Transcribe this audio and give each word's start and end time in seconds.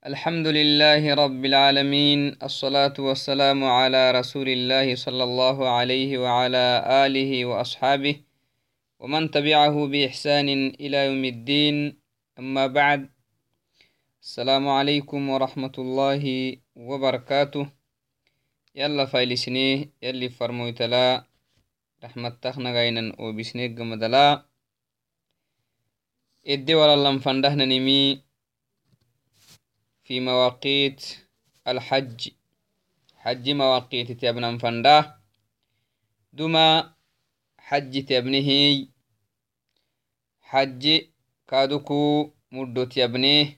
الحمد 0.00 0.46
لله 0.46 1.14
رب 1.14 1.44
العالمين 1.44 2.40
الصلاة 2.42 2.96
والسلام 2.98 3.64
على 3.64 4.10
رسول 4.10 4.48
الله 4.48 4.94
صلى 4.94 5.24
الله 5.24 5.68
عليه 5.68 6.18
وعلى 6.18 6.66
آله 7.04 7.44
وأصحابه 7.44 8.16
ومن 8.98 9.30
تبعه 9.30 9.86
بإحسان 9.86 10.48
إلى 10.80 10.98
يوم 11.06 11.24
الدين 11.24 12.00
أما 12.38 12.66
بعد 12.66 13.10
السلام 14.22 14.68
عليكم 14.68 15.28
ورحمة 15.28 15.72
الله 15.78 16.56
وبركاته. 16.76 17.68
يلا 18.74 19.04
فايلسنيه 19.04 19.92
يلي 20.02 20.28
فرمويتلا 20.28 21.24
رحمة 22.04 22.28
تخنا 22.28 22.72
غينا 22.72 23.20
وبسنيك 23.20 23.80
مدلا. 23.80 24.48
إدي 26.46 26.74
ولا 26.74 26.96
لنفندهنا 26.96 27.64
نمي 27.64 28.29
في 30.10 30.20
مواقيت 30.20 31.00
الحج. 31.68 32.28
حج 33.16 33.50
مواقيت 33.50 34.12
تيابنا 34.12 34.58
فندا 34.58 35.16
دما 36.32 36.94
حج 37.58 38.04
تيابنه 38.04 38.50
حج 40.40 40.84
كادوكو 41.48 42.30
مدو 42.52 42.84
تيابنه 42.84 43.56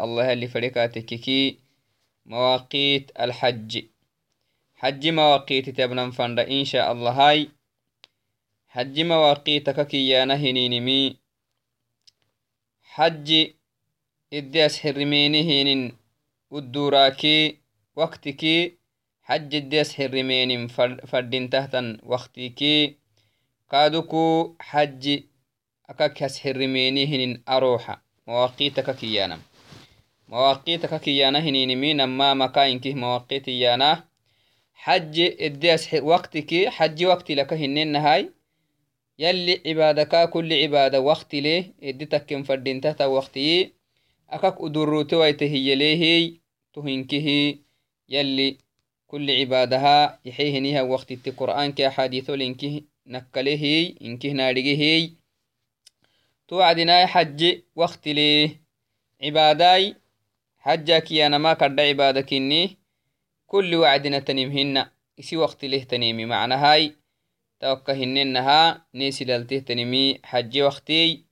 الله 0.03 0.34
اللي 0.34 0.47
فريكاتككي 0.47 1.59
مواقيت 2.25 3.11
الحج. 3.20 3.86
حج 4.75 5.08
مواقيت 5.08 5.70
تبنم 5.70 6.12
فند 6.12 6.39
إن 6.39 6.66
شاء 6.66 6.92
الله 6.92 7.12
هاي. 7.12 7.50
حج 8.67 9.00
مواقيتك 9.00 9.88
كيانا 9.88 10.36
هنينمي 10.36 11.17
حج 12.84 13.47
إدي 14.34 14.66
أسحرميني 14.66 15.42
هنين 15.42 15.97
ودوراكي 16.52 17.58
وقتكي 17.95 18.78
حج 19.23 19.56
إدي 19.56 19.81
أسحرميني 19.81 20.67
فردين 21.08 21.50
تحتا 21.50 21.97
وقتكي 22.03 22.95
كادوكو 23.72 24.56
حج 24.59 25.23
مواقيتك 28.28 28.95
كيانا. 28.95 29.39
مواقيتك 30.30 31.02
كيانا 31.02 31.39
هنينمي 31.39 31.94
نما 31.94 32.34
مكا 32.34 32.72
إنكه 32.72 32.94
مواقيت 32.94 33.47
يانا. 33.47 34.03
حج 34.73 35.19
إديس 35.19 35.94
وقتك. 35.94 36.67
حج 36.67 37.06
وقت 37.06 37.31
لك 37.31 37.53
هنين 37.53 37.95
هاي 37.95 38.30
يلي 39.19 39.62
عبادك 39.66 40.30
كل 40.30 40.53
عبادة 40.53 41.02
وقت 41.02 41.36
ليه 41.36 41.73
إدي 41.84 42.06
تكن 42.06 42.44
فردين 42.44 42.81
تحت 42.81 43.01
وقتي 43.01 43.74
أكاك 44.30 44.56
أدروت 44.59 45.13
ويتهي 45.13 45.75
ليه 45.75 46.34
تهنكه 46.74 47.56
يلي 48.09 48.57
كل 49.07 49.31
عبادها 49.31 50.19
يحيهنيها 50.25 50.81
وقت 50.81 51.28
القرآن 51.28 51.72
كأحاديث 51.72 52.30
لإنكه 56.51 56.84
نكله 56.84 56.84
إنكه 56.84 56.85
نارجه 56.85 57.06
توعدنا 57.06 57.06
حج 57.06 57.62
وقت 57.75 58.07
ليه 58.07 58.62
عباداي 59.23 59.95
حجك 60.59 61.12
يا 61.12 61.28
نما 61.28 61.53
كرد 61.53 61.79
عبادكني 61.79 62.78
كل 63.47 63.75
وعدنا 63.75 64.19
تنمهن 64.19 64.85
إسي 65.19 65.38
وقت 65.38 65.66
له 65.66 65.84
تنمي 65.84 66.25
معنى 66.25 66.53
هاي 66.53 66.95
توكهننها 67.59 68.85
نيسي 68.95 69.25
دلته 69.25 69.59
تنمي 69.59 70.19
حج 70.23 70.59
وقتي. 70.59 71.25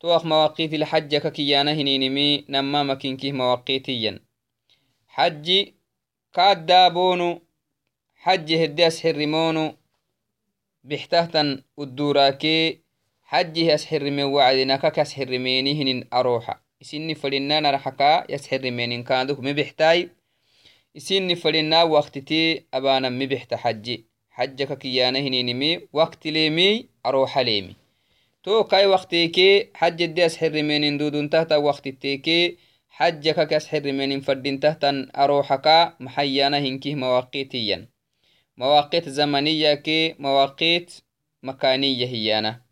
توخ 0.00 0.24
مواقيت 0.24 0.74
الحج 0.74 1.16
ككيانا 1.16 1.72
هنينمي 1.72 2.44
نما 2.48 2.82
مكينكيه 2.82 3.32
مواقيتيا. 3.32 4.20
حج 5.08 5.72
كاد 6.32 6.66
دابونو 6.66 7.42
حج 8.14 8.52
هدي 8.52 8.90
حرمونو 8.90 9.76
بحتهتن 10.84 11.62
الدوراكي 11.78 12.80
حجه 13.30 13.74
أسحرمي 13.74 14.22
وعدنا 14.22 14.76
كك 14.76 14.98
أسحرميني 14.98 15.72
هنين 15.82 16.04
أروحا 16.12 16.54
isini 16.80 17.14
fadhinaa 17.14 17.60
narxaka 17.60 18.24
yasxirimenin 18.32 19.04
kaaduk 19.04 19.38
mibixtai 19.46 20.08
isini 20.98 21.36
fadhinaa 21.42 21.84
waktiti 21.84 22.64
abanan 22.72 23.12
mibixta 23.20 23.56
xaji 23.62 23.96
xajaka 24.36 24.76
kiyana 24.82 25.18
hininimi 25.24 25.70
waktileemi 25.98 26.68
aroxaleemi 27.04 27.74
to 28.44 28.64
kai 28.70 28.86
wakteke 28.94 29.48
xajede 29.80 30.24
asxirimenin 30.28 30.98
duduntahta 31.00 31.60
waktiteke 31.68 32.38
xajakak 32.96 33.52
asxirimenin 33.58 34.24
fadintahtan 34.26 34.96
aroxaka 35.22 35.76
maxayana 36.04 36.58
hinkih 36.64 36.94
mawaqitiyan 37.02 37.82
mawaqit 38.60 39.04
zamaniyake 39.18 39.98
mawaqit 40.24 40.88
makaniya 41.46 42.06
hiyana 42.12 42.52
to 42.52 42.56
wacdina 42.56 42.69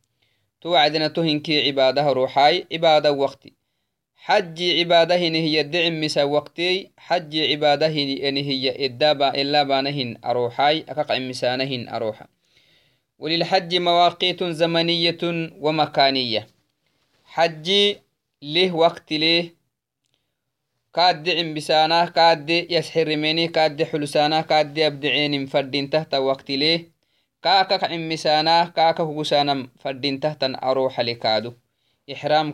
to 0.60 1.22
hinki 1.22 1.64
cibaadaha 1.64 2.14
ruxai 2.14 2.66
cibaada 2.70 3.12
wakti 3.12 3.52
حج 4.28 4.62
عبادة 4.62 5.14
هي 5.14 5.60
الدعم 5.60 6.00
مسا 6.00 6.22
وقتي 6.22 6.90
حج 6.96 7.36
عبادة 7.36 7.86
هي 7.88 8.86
الدابا 8.86 9.28
إلا 9.40 9.62
بانهن 9.62 10.18
أروحاي 10.24 10.84
أكاق 10.88 11.12
مسانهن 11.12 11.88
أروحا. 11.88 12.26
وللحج 13.18 13.74
مواقيت 13.76 14.44
زمنية 14.44 15.18
ومكانية. 15.60 16.46
حج 17.24 17.70
له 18.42 18.74
وقت 18.74 19.12
له. 19.12 19.50
كاد 20.94 21.22
دعم 21.22 21.54
بسانه 21.54 22.04
كاد 22.04 22.50
يسحر 22.50 23.16
مني 23.16 23.48
كاد 23.48 23.82
حلسانه 23.82 24.40
كاد 24.40 24.78
يبدعين 24.78 25.46
فردين 25.46 25.90
تحت 25.90 26.14
وقت 26.14 26.50
له. 26.50 26.84
فردين 29.80 30.20
تحت 30.20 30.42
أروح 30.42 31.00
لكادو 31.00 31.52
إحرام 32.12 32.52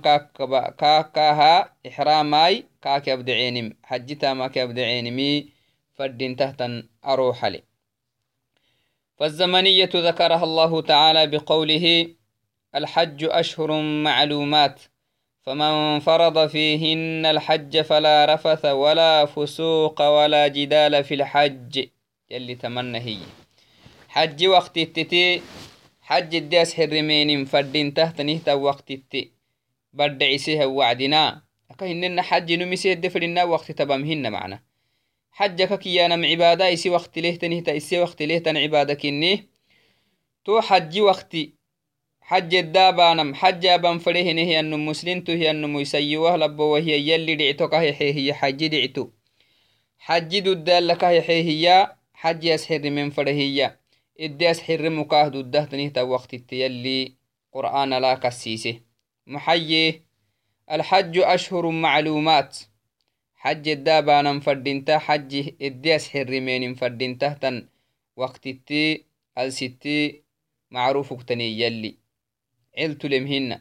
كاكاها 0.79 1.77
إحراماي 1.89 2.65
كاك 2.83 3.09
يبدعينم 3.09 3.77
حجتا 3.83 4.33
ما 4.35 4.49
كيبدعينمي 4.49 5.49
فردين 5.95 6.37
تهتا 6.37 6.89
أروح 7.05 7.45
لي 7.45 7.63
فالزمنية 9.17 9.91
ذكرها 9.95 10.45
الله 10.45 10.83
تعالى 10.83 11.27
بقوله 11.27 12.09
الحج 12.75 13.25
أشهر 13.25 13.83
معلومات 13.83 14.81
فمن 15.43 16.01
فرض 16.01 16.47
فيهن 16.47 17.27
الحج 17.27 17.81
فلا 17.81 18.35
رفث 18.35 18.65
ولا 18.65 19.27
فسوق 19.27 20.03
ولا 20.03 20.49
جدال 20.49 21.05
في 21.05 21.15
الحج 21.15 21.89
يلي 22.31 22.55
تمنى 22.55 22.99
هي 22.99 23.44
حج 24.15 24.47
وقت 24.47 24.79
التتي 24.79 25.43
حج 26.03 26.35
الداس 26.35 26.75
حرمين 26.75 27.45
فردين 27.45 27.95
تحت 27.95 28.21
نهتا 28.21 28.55
وقت 28.55 28.91
التي 28.91 29.33
بدعسيها 29.93 30.65
وعدنا 30.65 31.43
أكهننا 31.71 32.23
حج 32.23 32.53
نمسي 32.53 32.95
دفرنا 32.95 33.45
وقت 33.45 33.73
تبامهن 33.73 34.33
معنا. 34.33 34.63
حجك 35.31 35.79
كيانا 35.79 36.27
عبادة 36.27 36.73
إسي 36.73 36.91
وقت 36.91 37.19
له 37.19 37.37
تنه 37.37 37.63
إسي 37.69 37.99
وقت 37.99 38.23
له 38.23 38.39
تن 38.39 38.57
عبادة 38.57 38.95
كني 38.95 39.49
تو 40.45 40.61
حج 40.61 41.01
وقتي 41.01 41.55
حج 42.21 42.55
الدابانم 42.55 43.35
حج 43.35 43.67
أبان 43.67 43.99
فريه 43.99 44.33
نهي 44.33 44.61
أنه 44.61 44.77
مسلم 44.77 45.21
تو 45.21 45.33
هي 45.33 45.51
أنه 45.51 45.67
ميسيوه 45.67 46.37
لبو 46.37 46.65
وهي 46.65 47.09
يلي 47.09 47.35
دعتك 47.35 47.75
هي 47.75 48.35
حج 48.35 48.67
دعتو 48.67 49.09
حج 49.99 50.39
دودال 50.39 50.87
لك 50.87 51.05
هي 51.05 51.97
حج 52.15 52.45
يسحر 52.45 52.91
من 52.91 53.11
فرهية 53.11 53.84
إدي 54.21 54.51
أسحر 54.51 54.91
مكاه 54.91 55.29
دوده 55.29 55.65
تنه 55.65 56.03
وقت 56.03 56.53
يلي 56.53 57.15
قرآن 57.53 57.91
لا 57.91 58.15
كسيسه. 58.15 58.81
محيي 59.27 60.03
الحج 60.71 61.19
أشهر 61.19 61.71
معلومات. 61.71 62.59
حج 63.35 63.69
الدابانا 63.69 64.41
فردينتا 64.41 64.99
حج 64.99 65.53
إدياس 65.63 66.09
حرمين 66.09 66.75
فردينتا 66.75 67.29
تن 67.29 67.69
وقتتي 68.17 69.05
الستي 69.39 70.23
معروف 70.71 71.23
تني 71.23 71.61
يلي. 71.61 71.95
علت 72.79 73.07
لمهن 73.07 73.61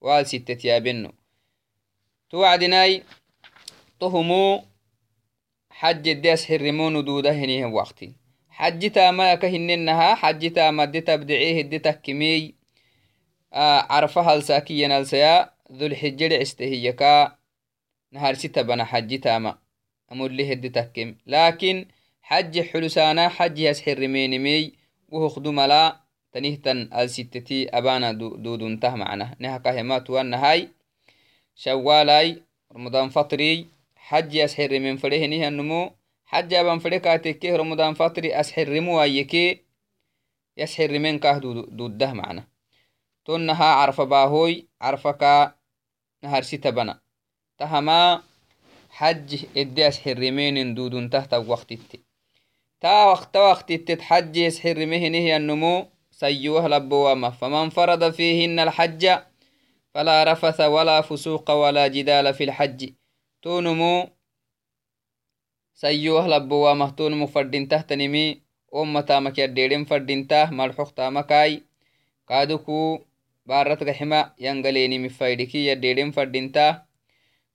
والستة 0.00 0.66
يابنو 0.68 1.12
توعدناي 2.30 3.02
طهمو 4.00 4.64
حج 8.54 8.90
تاما 8.90 9.34
كهننها 9.34 10.14
حج 10.14 10.52
تاما 10.52 10.84
دي 10.84 11.00
تبدعيه 11.00 11.62
دي 11.62 11.78
تكمي 11.78 12.54
آه 13.52 13.86
عرفها 13.90 14.34
الساكيا 14.34 14.88
نالسيا 14.88 15.50
ذو 15.72 15.86
الحجة 15.86 16.38
عستهيكا 16.40 17.36
نهار 18.12 18.34
ستة 18.34 18.62
بنا 18.62 18.84
حج 18.84 19.20
تاما 19.20 19.58
أمر 20.12 20.28
لي 20.28 20.52
هدي 20.52 20.68
تكم 20.68 21.14
لكن 21.26 21.86
حج 22.22 22.60
حلسانا 22.60 23.28
حج 23.28 23.58
يسحر 23.58 24.08
مينمي 24.08 24.72
وهو 25.08 25.28
خدوملا 25.28 26.00
تنهتن 26.32 26.90
الستتي 26.94 27.68
أبانا 27.68 28.12
دودون 28.12 28.80
ته 28.80 28.94
معنا. 28.94 29.36
نها 29.38 29.58
كهمات 29.58 30.10
وانهاي 30.10 30.68
شوالاي 31.54 32.42
رمضان 32.72 33.08
فطري 33.08 33.66
حج 33.96 34.34
يسحر 34.34 34.78
من 34.78 34.96
فريه 34.96 35.48
النمو 35.48 35.90
حج 36.26 36.54
أبان 36.54 36.78
فريكاتك 36.78 37.44
رمضان 37.44 37.94
فطري 37.94 38.40
أسحر 38.40 38.80
موايكي 38.80 39.64
يسحر 40.56 40.98
من 40.98 41.18
كه 41.18 41.38
دوده 41.38 42.12
معنا. 42.12 42.48
تنها 43.24 43.64
عرف 43.64 44.00
باهوي 44.00 44.68
عرفك 44.80 45.54
نهار 46.22 46.42
ستة 46.42 46.70
بنا. 46.70 47.00
تهما 47.58 48.22
حج 48.90 49.44
إدي 49.56 49.88
أسحرمين 49.88 50.74
دودون 50.74 51.10
تحت 51.10 51.34
وقتت 51.34 52.00
تا 52.80 53.04
وقت 53.04 53.36
وقتت 53.36 53.92
تحج 53.92 54.36
يسحرمهن 54.36 55.14
هي 55.14 55.36
النمو 55.36 55.86
سيوه 56.10 56.68
لبوامة 56.68 57.30
فمن 57.30 57.70
فرض 57.70 58.10
فيهن 58.10 58.58
الحج 58.58 59.18
فلا 59.94 60.24
رفث 60.24 60.60
نمي 67.92 68.40
أمتا 68.74 69.20
مكيردين 69.20 69.84
فردين 69.84 70.26
تاه 70.26 70.50
ملحوق 70.50 70.90
تامكاي 70.90 71.62
كادوكو 72.28 72.98
بارتك 73.46 73.90
حما 73.90 74.32
ينقليني 74.38 74.98
مفايدكي 74.98 75.66
يردين 75.66 76.10
فردين 76.10 76.52
تاه 76.52 76.84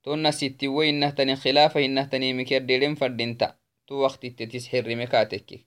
tonna 0.04 0.32
sittiwo 0.32 0.84
inahtani 0.84 1.36
khilafa 1.36 1.82
inahtanimikyadeden 1.82 2.96
fadinta 2.96 3.48
tu 3.86 4.02
waktitte 4.02 4.48
tis 4.48 4.66
xirime 4.72 5.08
katekki 5.08 5.58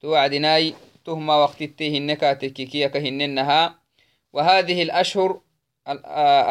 tu 0.00 0.06
wacdinai 0.10 0.74
tuhma 1.04 1.36
waktitte 1.44 1.90
hinne 1.90 2.16
katekkikiyaka 2.16 2.98
hinnenaha 2.98 3.78
وهذه 4.32 4.82
الأشهر 4.82 5.40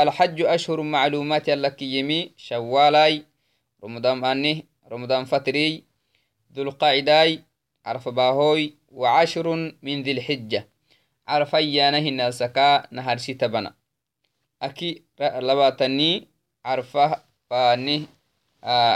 الحج 0.03 0.41
أشهر 0.41 0.81
معلومات 0.81 1.47
يلكيمي 1.47 2.31
شوالاي 2.37 3.23
رمضان 3.83 4.25
أني 4.25 4.65
رمضان 4.91 5.25
فتري 5.25 5.83
ذو 6.53 6.63
القعداي 6.63 7.43
عرف 7.85 8.09
باهوي 8.09 8.73
وعشر 8.91 9.73
من 9.81 10.03
ذي 10.03 10.11
الحجة. 10.11 10.67
عرف 11.27 11.55
أيانه 11.55 11.97
الناسكا 11.97 12.87
نهار 12.91 13.17
ستبنا 13.17 13.73
أكي 14.61 15.03
لباتني 15.19 16.27
عرفة 16.65 17.23
فاني 17.49 18.05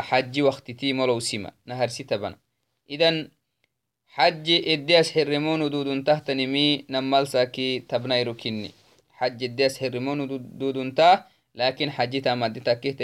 حجي 0.09 0.41
وقتتي 0.41 0.93
ملو 0.93 1.19
سما 1.19 1.51
نهر 1.65 1.87
ستبنا 1.87 2.37
إذن 2.89 3.31
حج 4.07 4.51
إدياس 4.51 5.11
حرمون 5.11 5.69
دودون 5.69 6.03
تحت 6.03 6.31
نمي 6.31 6.85
نمال 6.89 7.27
ساكي 7.27 7.79
تبنا 7.79 8.17
يركني 8.17 8.71
حج 9.09 9.43
إدياس 9.43 9.79
حرمون 9.79 10.19
دودون 10.59 10.95
تاه 10.95 11.27
لكن 11.55 11.91
حجي 11.91 12.21
تامد 12.21 12.63
تاكيه 12.63 12.97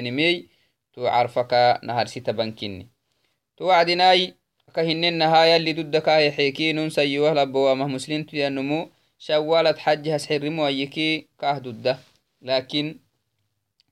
نمي 0.98 1.06
تو 1.06 1.08
عرفك 1.08 1.80
نهر 1.84 2.06
ستبن 2.06 2.52
كني 2.52 2.88
تو 3.58 3.72
عدناي 3.72 4.34
كهنن 4.76 5.14
نهاية 5.18 5.56
اللي 5.56 5.74
ضدك 5.74 6.10
هاي 6.10 6.32
حيكين 6.32 6.90
سيوه 6.90 7.34
لبوامه 7.34 7.88
مسلم 7.88 8.24
تيانمو 8.24 8.90
شوالت 9.20 9.78
حج 9.78 10.10
هسحرمو 10.10 10.68
أيكي 10.68 11.28
كاه 11.40 11.58
ضده. 11.58 12.00
لكن 12.42 13.00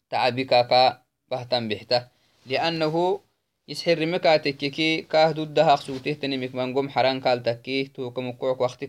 تعبكاكا 0.10 1.02
بهتن 1.32 1.68
بحته. 1.70 2.08
لأنه 2.46 3.22
يسحر 3.68 4.06
مكاتككي 4.06 5.02
كاه 5.02 5.32
ضدها 5.32 5.76
خسوته 5.76 6.14
تنمك 6.14 6.56
منقوم 6.56 6.90
حران 6.90 7.22
قال 7.22 7.44
تكيه 7.44 7.88
توكم 7.88 8.32
قوك 8.32 8.62
وقت 8.62 8.84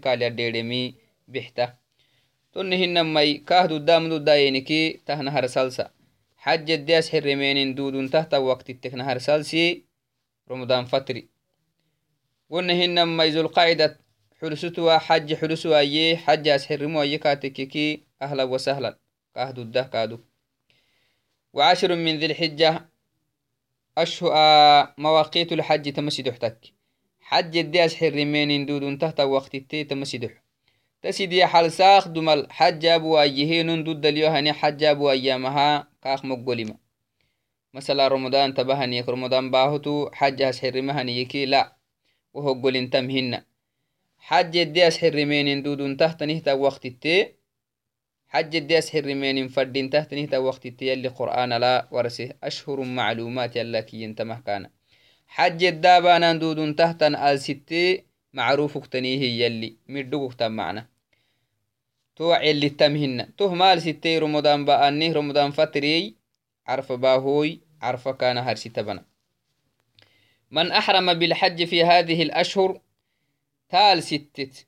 قال 6.47 6.71
يديرمي 6.71 7.01
بحته 7.01 7.21
تنهن 7.21 7.39
مي 7.39 7.55
كاه 7.55 7.75
ضدا 7.75 7.75
من 7.75 7.75
ضدا 7.75 7.97
ينكي 7.97 8.09
تهنهر 8.09 8.09
سلسة 8.09 8.11
حج 8.11 8.11
الدي 8.11 8.11
أسحر 8.11 8.11
مين 8.11 8.11
دودون 8.11 8.11
تحت 8.11 8.35
وقت 8.35 8.71
التكنهر 8.71 9.19
سلسي 9.19 9.85
رمضان 10.51 10.85
فتري. 10.85 11.29
ونهن 12.49 13.09
مي 13.09 13.29
ذو 13.29 13.41
القاعدة 13.41 14.01
حلستوا 14.41 14.99
حج 14.99 15.35
حلسوا 15.35 15.79
أيه 15.79 16.17
حج 16.17 16.49
أسحر 16.49 16.87
مو 16.87 17.03
أيه 17.03 17.21
كاتككي 17.21 18.03
أهلا 18.23 18.43
وسهلا. 18.45 18.99
كاه 19.35 19.51
ضده 19.51 19.83
كادو 19.83 20.19
وعشر 21.53 21.95
من 21.97 22.19
ذي 22.19 22.27
الحجة 22.27 22.89
أشهر 23.99 24.95
مواقيت 24.99 25.53
الحج 25.53 25.93
تمسدح 25.93 26.37
تك 26.37 26.73
حج 27.21 27.57
الدي 27.57 27.85
أسحر 27.85 28.13
رمين 28.13 28.67
دود 28.67 28.99
تحت 28.99 29.21
وقت 29.21 29.55
التي 29.55 29.85
تمسدح 29.85 30.46
تسيدي 31.07 31.47
حال 31.47 31.73
ساخ 31.73 32.09
دمال 32.09 32.53
حج 32.53 32.87
أبو 32.87 33.21
أيهين 33.21 33.85
ضد 33.85 34.07
اليوهني 34.07 34.53
حج 34.53 34.85
أبو 34.85 35.11
أيامها 35.11 35.89
كاخ 36.03 36.25
مقبلما 36.25 36.77
مثلا 37.75 38.09
رمضان 38.09 38.55
تبهني 38.55 39.01
رمضان 39.01 39.51
باهتو 39.51 40.11
حج 40.13 40.43
أسحر 40.43 40.83
مهني 40.83 41.21
يكي 41.21 41.47
لا 41.47 41.77
وهو 42.35 42.53
قول 42.63 42.91
تمهن. 42.91 43.43
حج 44.19 44.57
الدي 44.57 44.89
أسحر 44.89 45.15
رمين 45.15 45.63
دود 45.63 45.97
تحت 45.97 46.23
نهتا 46.23 46.53
وقت 46.53 46.87
التي 46.87 47.35
حج 48.29 48.57
الديس 48.57 48.91
حرمين 48.91 49.49
فردين 49.49 49.91
تحت 49.91 50.15
نهتا 50.15 50.39
وقت 50.39 50.83
يلي 50.83 51.09
قرآن 51.09 51.53
لا 51.53 51.89
ورسه 51.91 52.31
أشهر 52.43 52.81
معلومات 52.81 53.57
يلا 53.57 53.81
كي 53.81 54.03
ينتمه 54.03 54.41
كان 54.41 54.71
حج 55.27 55.65
الدابانا 55.65 56.33
دودون 56.33 56.77
تحت 56.77 57.03
آل 57.03 57.41
ستي 57.41 58.05
معروف 58.33 58.77
اكتنيه 58.77 59.23
يلي 59.45 59.77
مردوك 59.89 60.35
تم 60.35 60.53
معنا 60.53 60.96
توعي 62.17 62.51
اللي 62.51 62.69
تمهن 62.69 63.37
تو 63.37 63.55
مال 63.55 63.83
ستي 63.83 64.19
رمضان 64.19 64.65
بأنيه 64.65 65.13
رمضان 65.13 65.51
فتري 65.51 66.15
عرف 66.67 66.93
باهوي 66.93 67.61
عرف 67.83 68.09
كان 68.09 68.39
هرسي 68.39 68.69
تبنا 68.69 69.05
من 70.51 70.73
أحرم 70.73 71.15
بالحج 71.15 71.65
في 71.65 71.85
هذه 71.85 72.23
الأشهر 72.23 72.81
تال 73.69 74.03
ستت 74.03 74.67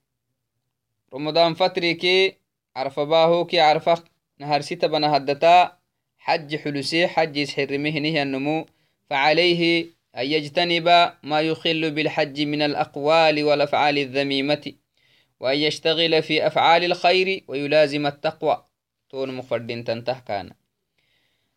رمضان 1.14 1.54
فتري 1.54 1.94
كي 1.94 2.36
عرف 2.76 3.00
باهوكي 3.00 3.60
عرفك 3.60 4.04
نهار 4.38 4.60
ستة 4.60 4.86
بنا 4.86 5.16
هدتا 5.16 5.78
حج 6.18 6.56
حلسي 6.56 7.06
حج 7.06 7.36
يسحرمه 7.36 7.90
نهي 7.90 8.22
النمو 8.22 8.66
فعليه 9.10 9.86
أن 10.16 10.26
يجتنب 10.26 11.12
ما 11.22 11.40
يخل 11.40 11.90
بالحج 11.90 12.40
من 12.42 12.62
الأقوال 12.62 13.44
والأفعال 13.44 13.98
الذميمة 13.98 14.72
وأن 15.40 15.58
يشتغل 15.58 16.22
في 16.22 16.46
أفعال 16.46 16.84
الخير 16.84 17.44
ويلازم 17.48 18.06
التقوى. 18.06 18.64
تون 19.10 19.34
مفردين 19.34 19.84
تنته 19.84 20.18
كان 20.18 20.50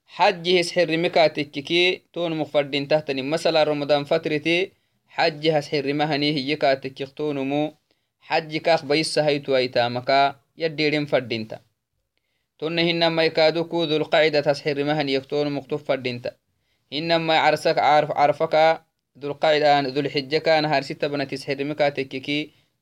حج 0.05 0.47
يسحر 0.47 0.97
مكاتككي 0.97 2.01
تون 2.13 2.37
مفردين 2.37 2.87
تهتني. 2.87 3.21
مثلا 3.21 3.63
رمضان 3.63 4.03
فترتي 4.03 4.71
حج 5.11 5.47
هسحر 5.47 5.93
مهني 5.93 6.31
هي 6.31 6.55
كاتكك 6.55 7.09
تونمو 7.09 7.73
حج 8.21 8.57
كاخ 8.57 8.85
بيس 8.85 9.19
هيتو 9.19 9.55
أيتامكا 9.55 10.35
يديرين 10.57 11.05
فردينتا 11.05 11.59
تون 12.59 12.79
هنما 12.79 13.23
يكادوكو 13.23 13.83
ذو 13.83 13.97
القاعدة 13.97 14.41
تسحر 14.41 14.83
مهن 14.83 15.09
يكتون 15.09 15.51
مكتوب 15.51 15.79
فردينتا 15.79 16.35
هنما 16.93 17.37
عرسك 17.37 17.77
عارف 17.79 18.11
عرفك 18.11 18.81
ذو 19.19 19.31
القاعدة 19.31 19.79
ذو 19.79 19.99
الحجة 19.99 20.37
كان 20.37 20.65
هار 20.65 20.81
ستة 20.81 21.07
بنا 21.07 21.23
تسحر 21.23 21.63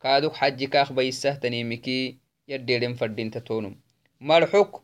مكا 0.03 0.20
تككي 0.20 0.29
كادوك 0.29 0.36
حج 0.36 0.63
كاخ 0.63 0.94
بيسه 0.94 1.36
تنيمكي 1.36 2.18
يديرين 2.48 2.96
فردينتا 2.96 3.39
تونم 3.39 3.75
ملحوك 4.22 4.84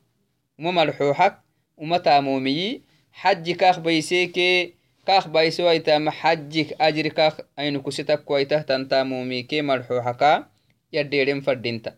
وما 0.60 0.72
ملحوحك 0.72 1.42
وما 1.78 1.98
تامومي 1.98 2.82
حج 3.12 3.52
كاخ 3.52 3.80
بيسيكي 3.80 4.74
كاخ 5.06 5.28
بايسو 5.28 5.70
ايتام 5.70 6.10
حجك 6.10 6.82
اجر 6.82 7.08
كاخ 7.08 7.38
اينو 7.60 7.82
كسيتك 7.82 8.24
كويته 8.24 8.62
تنتامومي 8.62 9.44
كي 9.44 9.62
ملحوحكا 9.62 10.50
يديرين 10.94 11.42
فردينتا 11.42 11.96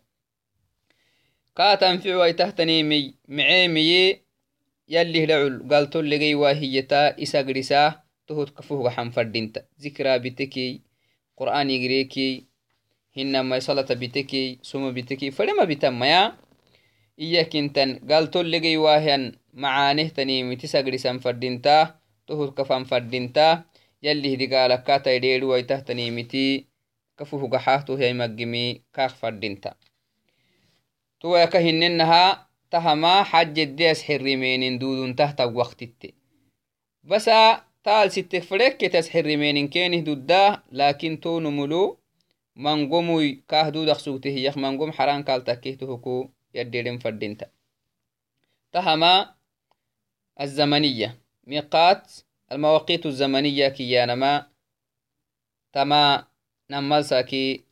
كاتنفع 1.55 2.15
ويتهتنيمي 2.15 3.13
معيمي 3.27 4.19
يلي 4.89 5.25
لعل 5.25 5.67
قالتو 5.71 6.01
لغي 6.01 6.35
واهيتا 6.35 7.23
إساقرسا 7.23 8.07
tohod 8.27 8.51
kafuhgaxan 8.51 9.09
fadinta 9.15 9.59
zikra 9.79 10.19
bitekey 10.19 10.83
qur'an 11.39 11.67
igrekey 11.71 12.33
hinamai 13.17 13.61
salata 13.65 13.95
bitekey 13.97 14.61
soma 14.61 14.93
bitekey 14.93 15.33
fadema 15.33 15.65
bitamaya 15.65 16.37
iyakintan 17.17 17.97
galtollegey 18.05 18.77
wahian 18.77 19.23
macaanehtanimiti 19.57 20.69
sagrisan 20.69 21.17
fadinta 21.19 21.97
tohod 22.29 22.53
kafan 22.53 22.85
fadinta 22.85 23.65
yalli 24.05 24.29
hidigaalakkatai 24.37 25.17
dheeruwaitahtanimiti 25.23 26.69
kafuhgaxahtohyai 27.17 28.13
maggimi 28.13 28.85
kaaq 28.95 29.13
fadinta 29.21 29.73
tuwayaka 31.19 31.59
hinenaha 31.59 32.45
tahama 32.69 33.25
xajjeddeas 33.31 34.05
xirimenin 34.05 34.77
duduntahtan 34.79 35.49
waqtitte 35.57 36.13
basa 37.09 37.65
taal 37.81 38.13
sittek 38.13 38.43
fedekketas 38.49 39.09
xirimenin 39.13 39.69
kenih 39.73 40.05
dudda 40.05 40.61
lakin 40.79 41.17
tonumulu 41.23 41.97
mangomuy 42.57 43.27
kahdudaq 43.51 43.99
sugtehiyak 44.01 44.55
mangom 44.57 44.91
xarankaltakehtohoko 44.97 46.13
yaddeden 46.57 46.97
fadinta 47.03 47.45
tahama 48.73 49.37
azamaniya 50.35 51.09
miqat 51.45 52.01
almawaqit 52.49 53.05
azamaniya 53.05 53.71
kiyanama 53.77 54.49
tama 55.71 56.27
namalsaki 56.69 57.63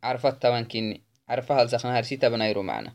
carfattabankini 0.00 1.04
carfahalsaknaharsitabnairo 1.28 2.62
mana 2.62 2.90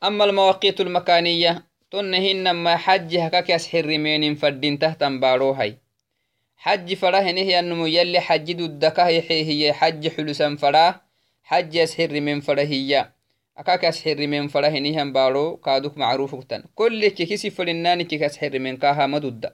ama 0.00 0.24
almawaqit 0.24 0.80
almakaniya 0.80 1.66
tonna 1.90 2.16
hinama 2.16 2.78
xajihakakasxirimenin 2.78 4.38
fadintah 4.38 4.94
tanbarohay 4.94 5.81
حج 6.64 6.88
نهي 7.36 7.60
النمو 7.60 7.86
يلي 7.86 8.20
حج 8.20 8.52
ددكه 8.52 9.06
هي 9.08 9.72
حج 9.72 10.02
حلسا 10.14 10.56
فراه 10.56 11.00
حج 11.42 11.74
يسحر 11.74 12.20
من 12.20 12.40
فرهية 12.40 13.12
أكاك 13.56 13.84
يسحر 13.84 14.26
من 14.26 14.48
فراه 14.48 14.74
نهي 14.84 15.04
بارو 15.16 15.56
كادوك 15.56 15.98
معروف 15.98 16.34
كتن 16.34 16.62
كل 16.74 17.08
كيكي 17.08 17.36
سفرناني 17.36 18.04
كيكي 18.04 18.24
يسحر 18.24 18.58
من 18.58 18.76
كاها 18.76 19.06
مدد 19.06 19.52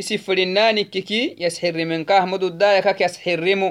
isifrinani 0.00 0.84
kiki 0.90 1.20
yashirimenkah 1.38 2.26
mududda 2.26 2.68
yakak 2.78 2.98
yashirimu 3.00 3.70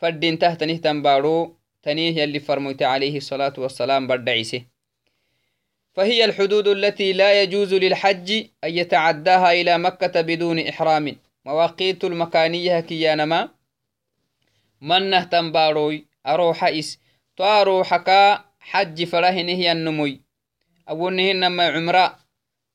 fadin 0.00 0.36
tahtanih 0.36 0.78
tambaro 0.84 1.56
تنيه 1.82 2.22
يلي 2.22 2.40
فرميت 2.40 2.82
عليه 2.82 3.16
الصلاة 3.16 3.52
والسلام 3.58 4.06
برد 4.06 4.28
عيسى 4.28 4.66
فهي 5.92 6.24
الحدود 6.24 6.68
التي 6.68 7.12
لا 7.12 7.42
يجوز 7.42 7.74
للحج 7.74 8.32
أن 8.64 8.70
يتعداها 8.70 9.52
إلى 9.52 9.78
مكة 9.78 10.20
بدون 10.20 10.58
إحرام. 10.58 11.16
مواقيت 11.44 12.04
المكانية 12.04 12.80
كيانما. 12.80 13.48
من 14.80 15.10
نهتم 15.10 15.52
باروي. 15.52 16.06
أروح 16.26 16.64
إس. 16.64 16.98
تاروحكا 17.36 18.44
حج 18.60 19.04
فرهنه 19.04 19.72
النموي. 19.72 20.20
أبونه 20.88 21.32
نما 21.32 21.66
عمراء 21.68 22.18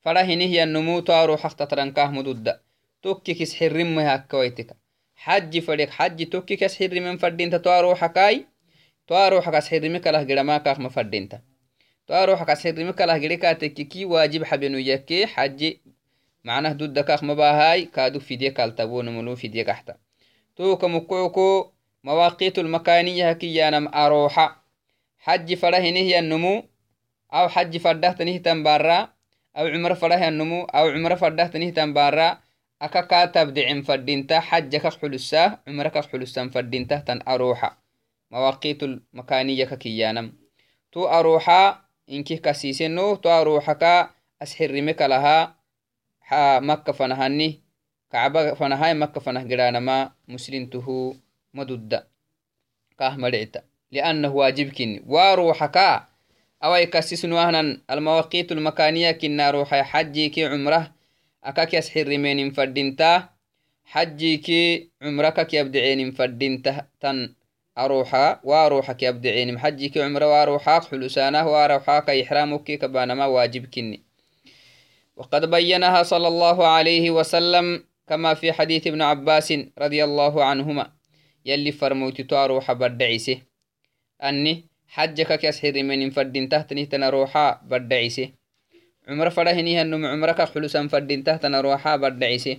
فرهنه 0.01 0.63
النمو. 0.63 0.99
تاروح 0.99 1.51
تترنكاه 1.51 2.11
مدودة 2.11 2.61
توكيكس 3.01 3.55
حرم 3.55 3.99
هكويتك 3.99 4.75
حج 5.15 5.59
فريق 5.59 5.89
حج 5.89 6.29
توكيكس 6.29 6.79
حرم 6.79 7.03
من 7.03 7.17
فردين 10.89 11.29
تتاروحكاي 12.07 12.55
twaruxakas 12.55 12.63
xirimi 12.63 12.93
kalah 12.93 13.19
giramakak 13.19 13.43
ma 13.43 13.59
fadinta 13.59 13.75
twaruxakas 13.75 13.75
xirimi 13.75 13.77
kalah 13.79 13.79
giri 13.99 14.05
katekkiki 14.05 14.05
waajib 14.05 14.43
xabenu 14.43 14.79
yakke 14.79 15.27
xaji 15.27 15.69
macnah 16.43 16.73
duddakak 16.73 17.21
mabahay 17.21 17.91
kaadu 17.91 18.19
fidye 18.19 18.51
kaltabonumulu 18.51 19.35
fidye 19.35 19.63
gaxta 19.63 19.99
tuka 20.55 20.87
mukucuko 20.87 21.73
mawaqitu 22.03 22.63
lmakaniyaha 22.63 23.35
kiyanam 23.35 23.87
aroxa 23.91 24.55
xaji 25.25 25.55
farahinihyannumu 25.59 26.63
aw 27.29 27.45
xaji 27.51 27.79
fadahtanihtan 27.79 28.63
bara 28.63 29.11
aw 29.53 29.65
cumro 29.67 29.95
farahannumu 29.95 30.63
aw 30.71 30.85
cumro 30.93 31.15
fadahtanihtan 31.19 31.93
bara 31.93 32.39
aka 32.79 33.03
kaa 33.03 33.27
tabdicin 33.27 33.83
fadinta 33.83 34.39
xaja 34.41 34.79
kak 34.79 34.95
xulusa 34.99 35.59
cumro 35.65 35.89
kak 35.91 36.07
xulusan 36.09 36.47
fadintahtan 36.53 37.19
aroxa 37.27 37.75
مواقيت 38.31 38.83
المكانية 38.83 39.65
ككيانم 39.65 40.33
تو 40.91 41.07
أروحا 41.07 41.86
إنكي 42.11 42.37
كسيسنو 42.37 43.15
تو 43.15 43.29
أروحكا 43.29 44.09
أسحرمك 44.41 45.01
لها 45.01 45.55
حا 46.21 46.59
مكة 46.59 46.91
فنهاني 46.93 47.61
كعبة 48.11 48.53
فنهاي 48.53 48.93
مكة 48.93 49.19
فنه 49.21 49.43
قرانما 49.49 50.11
مسلمته 50.27 51.15
مدد 51.53 52.03
كاه 52.99 53.15
مدعتا 53.17 53.61
لأنه 53.91 54.31
واجب 54.35 54.69
كن 54.69 55.03
وروحكا 55.07 56.05
أو 56.63 56.75
يكسسنو 56.75 57.37
أهنا 57.37 57.81
المواقيت 57.91 58.51
المكانية 58.51 59.11
كنا 59.11 59.51
روحي 59.51 59.83
حجي 59.83 60.29
كي 60.29 60.45
عمره 60.45 60.91
أكاك 61.43 61.73
يسحر 61.73 62.17
من 62.17 62.51
فردنتا 62.51 63.29
حجي 63.85 64.37
كي 64.37 64.89
عمرك 65.01 65.47
كي 65.47 65.57
يبدعين 65.57 66.11
فردنتا 66.11 66.87
تن 66.99 67.33
أروحا 67.77 68.39
واروحك 68.43 69.03
يبدعين 69.03 69.53
محجك 69.53 69.97
عمره 69.97 70.27
واروحاك 70.27 70.83
حلسانه 70.85 71.47
واروحاك 71.47 72.09
إحرامك 72.09 72.63
كبانما 72.63 73.25
واجب 73.25 73.65
كني. 73.65 74.03
وقد 75.15 75.49
بينها 75.49 76.03
صلى 76.03 76.27
الله 76.27 76.67
عليه 76.67 77.11
وسلم 77.11 77.83
كما 78.07 78.33
في 78.33 78.53
حديث 78.53 78.87
ابن 78.87 79.01
عباس 79.01 79.53
رضي 79.79 80.03
الله 80.03 80.43
عنهما. 80.43 80.91
يلي 81.45 81.71
فرموت 81.71 82.21
تاروح 82.21 82.71
بدعيسه 82.71 83.41
أني 84.23 84.65
حجك 84.87 85.39
كسحر 85.39 85.83
من 85.83 86.09
فردين 86.09 86.49
تحتني 86.49 86.85
تنروحا 86.85 87.61
بدعيسه 87.63 88.29
عمر 89.07 89.29
فرهني 89.29 89.81
أنه 89.81 90.07
عمرك 90.07 90.41
حلسان 90.41 90.87
فردين 90.87 91.23
تحتنا 91.23 91.61
روحا 91.61 91.95
بدعيسه 91.95 92.57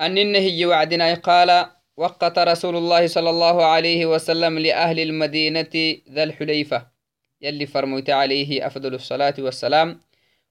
أني 0.00 0.22
النهي 0.22 0.66
وعدنا 0.66 1.14
قال 1.14 1.66
وقت 1.96 2.38
رسول 2.38 2.76
الله 2.76 3.06
صلى 3.06 3.30
الله 3.30 3.64
عليه 3.64 4.06
وسلم 4.06 4.58
لأهل 4.58 5.00
المدينة 5.00 5.74
ذا 6.10 6.22
الحليفة. 6.22 6.86
يلي 7.42 7.66
فرميت 7.66 8.10
عليه 8.10 8.66
أفضل 8.66 8.94
الصلاة 8.94 9.34
والسلام. 9.38 10.00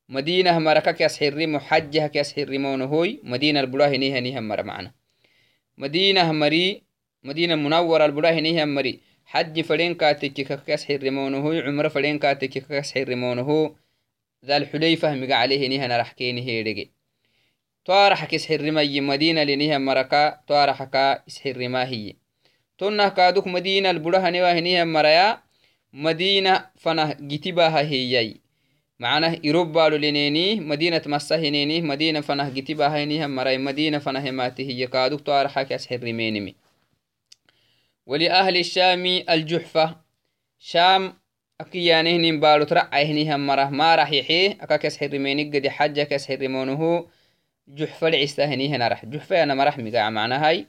مدينة 0.09 0.59
مركك 0.59 1.01
يسحر 1.01 1.47
محجه 1.47 2.11
يسحر 2.15 2.57
مونهوي 2.57 3.19
مدينة 3.23 3.59
البلاه 3.59 3.89
نيها 3.89 4.19
نيها 4.19 4.39
مر 4.39 4.63
معنا. 4.63 4.91
مدينة 5.77 6.31
مري 6.31 6.83
مدينة 7.23 7.55
منورة 7.55 8.05
البلاه 8.05 8.39
نيها 8.39 8.65
مري. 8.65 8.99
حج 9.25 9.61
فلين 9.61 9.93
كاتك 9.95 10.69
يسحر 10.69 11.11
مونهوي 11.11 11.61
عمر 11.61 11.89
فلين 11.89 12.19
كاتك 12.19 12.71
يسحر 12.71 13.15
مونهو 13.15 13.75
ذا 14.45 14.57
الحليفة 14.57 15.15
مقع 15.15 15.35
عليه 15.35 15.67
نيها 15.67 15.87
نرحكيني 15.87 16.41
هيرجي 16.47 16.91
اسحرما 21.27 21.83
هي. 21.87 22.15
تنه 22.77 23.09
كادوك 23.09 23.47
مدينة 23.47 23.89
البرها 23.91 24.29
نواهنها 24.29 24.83
مريا 24.83 25.39
مدينة 25.93 26.65
فنه 26.77 27.13
جتباها 27.19 27.81
هي 27.81 28.35
معناه 28.99 29.37
إيروبا 29.45 29.89
لنيني 29.89 30.59
مدينة 30.59 31.01
مسهنيني 31.05 31.81
مدينة 31.81 32.21
فنه 32.21 32.49
جتباها 32.49 33.03
هنيها 33.03 33.27
مريا 33.27 33.57
مدينة 33.57 33.99
فنه 33.99 34.31
ماته 34.31 34.61
هي 34.61 34.87
كأدوك 34.87 35.21
توارحك 35.21 35.71
اسحرمينمي 35.71 36.55
ولأهل 38.05 38.57
الشام 38.57 39.05
الجحفة. 39.29 39.95
شام 40.59 41.13
أكيانهن 41.61 42.39
بالو 42.39 42.63
ترعيهنها 42.63 43.37
مرة. 43.37 43.69
ما 43.69 43.95
راح 43.95 44.11
يحيه 44.11 44.57
أكاك 44.61 44.85
اسحرميني 44.85 45.43
قد 45.43 45.67
حجك 45.67 46.13
اسحرمونه 46.13 47.07
هنا 48.75 48.87
رح 48.87 49.05
جحفة 49.05 49.43
أنا 49.43 49.53
مرح 49.55 49.77
مقع 49.77 50.09
معنا 50.09 50.47
هاي. 50.47 50.67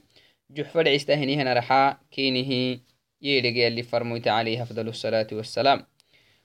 جحفة 0.51 0.81
العستهني 0.81 1.35
هنا 1.35 1.53
رح 1.53 1.97
كينه 2.11 2.79
يلقي 3.21 3.67
اللي 3.67 3.83
فرميت 3.83 4.27
عليه 4.27 4.63
أفضل 4.63 4.87
الصلاة 4.87 5.27
والسلام. 5.31 5.85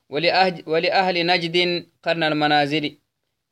ولأهل, 0.08 0.62
ولأهل 0.66 1.26
نجد 1.26 1.86
قرن 2.02 2.22
المنازل. 2.22 2.98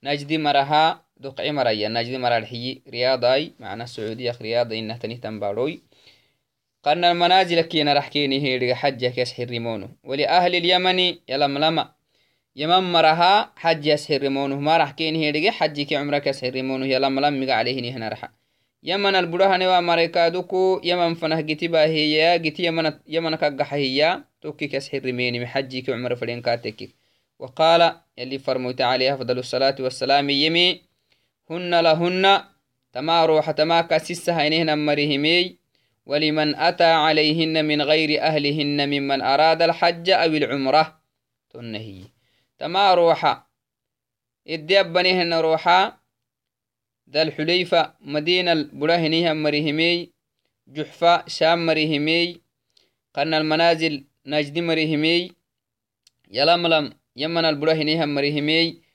نجد 0.05 0.33
مرها 0.33 1.05
دقع 1.17 1.51
مريا. 1.51 1.89
نجد 1.89 2.15
مرا 2.15 2.39
الحي 2.39 2.83
رياضاي. 2.89 3.53
معنا 3.61 3.85
السعودية 3.85 4.37
رياضة 4.43 4.79
إنه 4.79 4.97
تنه 4.97 5.15
تنباروي 5.15 5.83
يمن 12.57 12.93
مرها 12.93 13.53
حج 13.57 13.87
يسهرمونه 13.87 14.61
ما 14.61 14.77
راح 14.77 14.91
كين 14.91 15.17
هيدقي 15.17 15.51
حج 15.51 15.81
كي 15.81 15.97
عمرك 15.97 16.27
يسهرمونه 16.27 16.87
يلا 16.87 17.09
مقع 17.09 17.55
عليه 17.55 17.81
نهنا 17.81 18.09
رح 18.09 18.31
يمن 18.83 19.15
البروها 19.15 19.57
نوا 19.57 19.81
مريكا 19.81 20.29
دوكو. 20.29 20.81
يمن 20.85 21.15
فنه 21.15 21.41
جتبا 21.41 21.85
هي 21.85 22.39
جتي 22.39 22.65
يمن 22.65 22.93
يمن 23.09 23.35
كقح 23.35 23.75
هي 23.75 24.21
توكي 24.41 24.67
محجي 25.41 25.81
كي 25.81 25.93
عمر 25.93 26.17
فلين 26.17 26.41
كاتك 26.43 26.89
وقال 27.39 27.93
يلي 28.19 28.39
فرموت 28.39 28.81
عليه 28.81 29.15
أفضل 29.15 29.39
الصلاة 29.39 29.77
والسلام 29.81 30.31
يمي. 30.31 30.81
هن 31.51 31.81
لهن. 31.81 32.41
تما 32.93 33.27
روح 33.27 33.51
تما 33.51 33.81
كسس 33.81 34.31
هينهن 34.31 34.79
مريهمي. 34.87 35.57
ولمن 36.07 36.55
أتى 36.55 36.85
عليهن 36.85 37.65
من 37.65 37.83
غير 37.83 38.23
أهلهن 38.23 38.89
ممن 38.89 39.23
أراد 39.23 39.63
الحج 39.63 40.11
أو 40.11 40.31
العمرة. 40.31 41.01
تنهي. 41.51 42.16
تما 42.59 42.95
روحا 42.95 43.47
إدي 44.49 44.81
أبنيهن 44.81 45.33
روحا 45.35 45.97
ذا 47.13 47.23
الحليفة 47.23 47.95
مدينة 48.01 48.53
البراهنيها 48.53 49.33
مريهمي 49.33 50.11
جحفة 50.69 51.27
شام 51.29 51.67
مريهمي 51.67 52.41
قرن 53.15 53.35
المنازل 53.35 54.05
نجد 54.27 54.59
مريهمي 54.59 55.33
يلملم 56.31 56.93
يمن 57.17 57.45
البراهنيها 57.45 58.05
مريهمي 58.07 58.87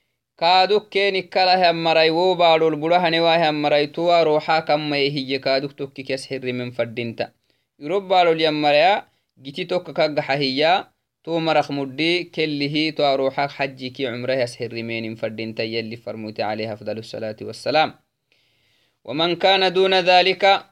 kaaduk 0.42 0.90
keeni 0.90 1.30
kalahan 1.30 1.78
marai 1.78 2.10
wo 2.10 2.34
baadol 2.34 2.74
burahanewahan 2.74 3.54
marai 3.54 3.88
tuwa 3.94 4.24
roxa 4.26 4.66
kammaye 4.66 5.10
hiyye 5.14 5.38
kaaduk 5.40 5.76
tokki 5.78 6.02
kes 6.04 6.26
hirimen 6.30 6.72
fadinta 6.74 7.30
irob 7.78 8.10
baadol 8.10 8.42
yammaraya 8.42 9.06
giti 9.38 9.66
tokka 9.70 9.94
kaggaxa 9.94 10.36
hiyya 10.42 10.72
to 11.24 11.40
marak 11.40 11.70
muddi 11.70 12.32
kellihi 12.34 12.96
to 12.96 13.06
a 13.06 13.18
roxak 13.18 13.52
xajiki 13.54 14.06
cumrahas 14.10 14.58
hirimenin 14.58 15.16
fadinta 15.16 15.64
yalli 15.64 15.98
farmuti 15.98 16.42
عليه 16.42 16.74
أفضل 16.74 16.98
الصلاة 16.98 17.36
والسلام 17.42 17.94
ومن 19.04 19.36
كان 19.36 19.74
دون 19.74 19.94
ذلك 19.94 20.66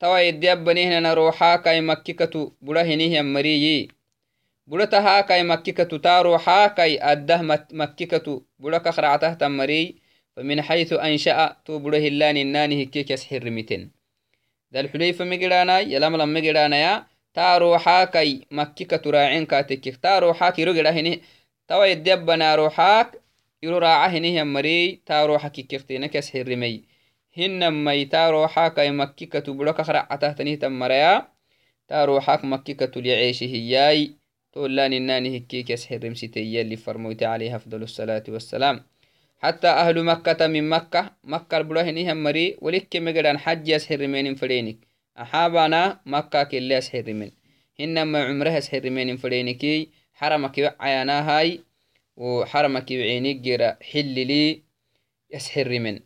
توا 0.00 0.18
يدي 0.18 0.52
أبنيهنا 0.52 1.14
روحا 1.14 1.56
كاي 1.56 1.80
مككة 1.80 2.52
برهنه 2.62 3.02
يمريي 3.18 3.88
burata 4.68 5.00
hakai 5.00 5.42
makkikatu 5.42 5.98
taro 5.98 6.36
hakai 6.36 7.00
addah 7.00 7.40
makkikatu 7.72 8.44
buraka 8.60 8.92
khractah 8.92 9.32
tammari 9.40 9.96
famin 10.36 10.60
حيث 10.60 10.92
أنشأ 10.92 11.56
تو 11.64 11.78
بره 11.78 11.98
اللان 11.98 12.36
الناني 12.36 12.84
هكيك 12.84 13.10
يسحر 13.10 13.50
متن 13.50 13.90
ذا 14.74 14.80
الحليفة 14.80 15.24
مقرانا 15.24 15.80
كاتكك 19.44 19.96
تارو 19.96 20.34
حاكي 20.34 20.64
رقرا 20.64 20.90
هني 20.90 21.22
توا 21.68 21.84
يدبنا 21.86 22.54
روحاك 22.54 23.20
يرو 23.62 23.78
راعه 23.78 24.08
هني 24.08 24.36
يمري. 24.36 25.02
تارو 25.06 25.38
حكي 25.38 25.62
كفتينك 25.62 26.14
يسحر 26.14 26.56
مي 26.56 26.84
هن 27.38 27.84
مي 27.84 28.04
تارو 28.04 28.46
حاكي 28.48 28.90
مكيكة 28.90 29.52
برك 29.52 29.80
خرعته 29.82 30.32
تنيه 30.32 30.54
تمريا. 30.58 31.28
تارو 31.88 32.20
حاك 32.20 32.44
مكيكة 32.44 33.00
ليعيشه 33.00 33.44
هياي 33.44 34.12
تولان 34.52 34.92
الناني 34.92 35.38
هكيك 35.38 35.70
يسحر 35.70 36.04
رمسيتي 36.04 36.60
اللي 36.60 36.76
فرموت 36.76 37.22
عليه 37.22 37.56
أفضل 37.56 37.82
الصلاة 37.82 38.24
والسلام. 38.28 38.84
حتى 39.38 39.68
أهل 39.68 40.04
مكة 40.04 40.46
من 40.46 40.68
مكة. 40.68 41.10
مكة 41.24 41.56
البراهني 41.58 42.12
هم 42.12 42.22
مري 42.22 42.56
ولك 42.60 42.96
مقدان 42.96 43.38
حج 43.38 43.68
يسحر 43.68 44.06
من 44.06 44.34
فرينك 44.34 44.87
أحابنا 45.22 46.00
مكة 46.06 46.42
كل 46.42 46.72
يسحر 46.72 47.12
من 47.12 47.30
إنما 47.80 48.24
عمره 48.24 48.50
يسحر 48.50 48.90
من 48.90 49.16
فرينكي 49.16 49.88
حرمك 50.14 50.76
عيانا 50.80 51.38
هاي 51.38 51.60
وحرمك 52.16 52.92
عينيك 52.92 53.36
جرا 53.36 53.76
حل 53.92 54.26
لي 54.26 54.62
يسحر 55.30 55.78
من 55.78 56.00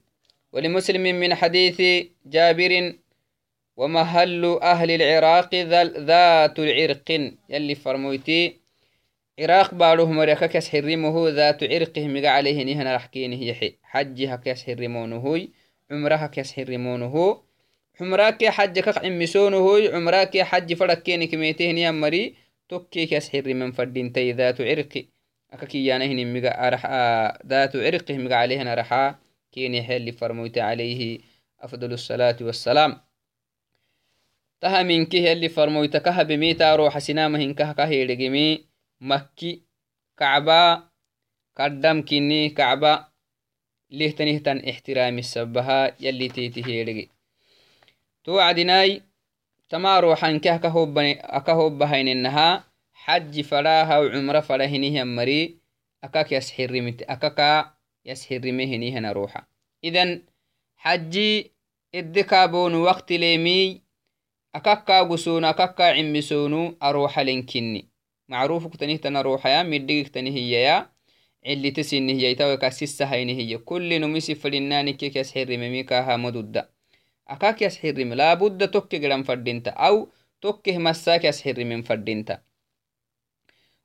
ولمسلم 0.52 1.02
من 1.02 1.34
حديث 1.34 2.06
جابر 2.26 2.94
ومهل 3.76 4.58
أهل 4.62 4.90
العراق 4.90 5.54
ذات 5.54 6.58
العرق. 6.58 7.10
يلي 7.48 7.74
فرمويتي 7.74 8.56
عراق 9.40 9.74
باروه 9.74 10.12
مريكا 10.12 10.46
كس 10.46 10.68
حرمه 10.68 11.28
ذات 11.28 11.62
عرقه 11.64 12.08
مقا 12.08 12.28
عليه 12.28 12.64
نهنا 12.64 12.96
رحكينه 12.96 13.42
يحي. 13.44 13.74
حجها 13.82 14.36
كس 14.36 14.64
حرمونه 14.64 15.48
عمرها 15.90 16.26
كس 16.26 16.52
حرمونه 16.52 17.42
نيام 21.72 22.00
مري 22.00 22.34
توكي 22.68 23.06
كس 23.06 23.30
حرم 23.30 23.72
فردين 23.72 24.12
تي 24.12 24.32
ذات 24.32 24.60
عرق 24.60 25.04
أكاكي 25.52 25.86
يانهن 25.86 26.34
مقا 26.34 26.68
أرح 26.68 26.86
ذات 27.46 27.76
عرقه 27.76 28.18
مقا 28.18 28.34
عليه 28.34 28.74
رحا 28.74 29.18
كيني 29.52 29.82
حل 29.82 30.12
فرمويت 30.12 30.58
عليه 30.58 31.18
أفضل 31.60 31.92
الصلاة 31.92 32.36
والسلام 32.40 33.00
taha 34.62 34.84
minki 34.86 35.18
yalli 35.26 35.48
farmoyta 35.50 35.98
kaha 36.00 36.22
bemita 36.24 36.70
roxa 36.78 37.00
sinama 37.02 37.38
hinkaha 37.42 37.74
kaheedhegemi 37.74 38.62
makki 39.02 39.66
kacba 40.14 40.86
kaddam 41.58 42.06
kini 42.06 42.54
kacba 42.54 43.10
lihtanihtan 43.90 44.62
ixtirami 44.62 45.26
sabaha 45.26 45.90
yalli 45.98 46.28
teti 46.30 46.62
heedhege 46.62 47.10
wacdinai 48.26 49.02
tama 49.68 50.00
roxanke 50.00 50.50
aka 50.50 51.54
hobbahainennaha 51.54 52.64
xaji 53.06 53.42
fadahaw 53.42 54.06
cumra 54.10 54.42
fada 54.42 54.66
hinihan 54.66 55.08
mari 55.08 55.58
akak 56.02 56.30
akaka 57.08 57.74
yasxirime 58.04 58.66
hinihana 58.66 59.12
roxa 59.12 59.46
idan 59.82 60.22
xaji 60.82 61.50
edde 61.92 62.22
kaabonu 62.24 62.84
wakti 62.84 63.18
leemiy 63.18 63.80
akakkaa 64.52 65.04
gusunu 65.04 65.46
akakkaa 65.46 65.94
cimmisonu 65.94 66.76
aroxalenkinni 66.80 67.88
macrufuktanihtan 68.28 69.16
aroxaya 69.16 69.64
midhigigtani 69.64 70.30
hiyaya 70.30 70.88
cilite 71.44 71.82
sinni 71.84 72.14
hiyaytaweka 72.14 72.70
sisahayni 72.70 73.34
akakias 77.26 77.78
xirime 77.80 78.14
laabudda 78.14 78.68
tokke 78.68 78.98
gidan 78.98 79.24
fadinta 79.24 79.70
aw 79.76 80.06
tokkeh 80.40 80.78
massakias 80.78 81.42
xirimen 81.42 81.82
fadinta 81.82 82.42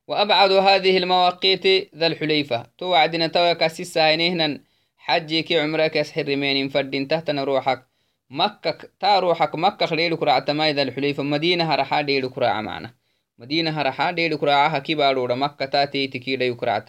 وأبعد 0.08 0.52
هذه 0.52 0.97
المواقيت 0.97 1.95
ذا 1.95 2.08
الحليفة. 2.08 2.65
تو 2.78 2.86
وعدنا 2.86 3.28
تويك 3.28 3.67
سيسا 3.67 4.15
هنهنا. 4.15 4.60
حجيك 4.97 5.52
عمرك 5.52 5.95
يسحر 5.95 6.36
مين 6.36 6.69
فردين 6.69 7.08
تحت 7.08 7.30
روحك. 7.30 7.88
مكة 8.30 8.78
تاروحك 9.00 9.56
مكة 9.56 9.86
خليل 9.86 10.15
كراعة 10.15 10.39
تمايد 10.39 10.80
الحليفة. 10.80 11.23
مدينة 11.23 11.73
هرحا 11.73 12.02
ديل 12.02 12.30
كراعة 12.30 12.62
معنا. 12.62 12.93
مدينة 13.38 13.82
هرحا 13.82 14.12
ديل 14.12 14.38
كراعة 14.38 14.80
كبارورة 14.80 15.34
مكة 15.34 15.65
تاتي 15.65 16.08
تكيدا 16.08 16.45
يكراعة 16.45 16.86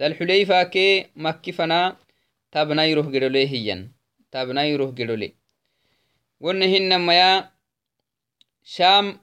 ذا 0.00 0.06
الحليفة 0.06 0.62
كي 0.62 1.06
مكة 1.16 1.52
فنا 1.52 1.96
تابنا 2.52 2.84
يروح 2.84 3.06
قرولي 3.06 3.48
هيا 3.48 3.92
قرولي 6.40 6.66
ونهن 6.66 7.06
ميا 7.06 7.50
شام 8.64 9.20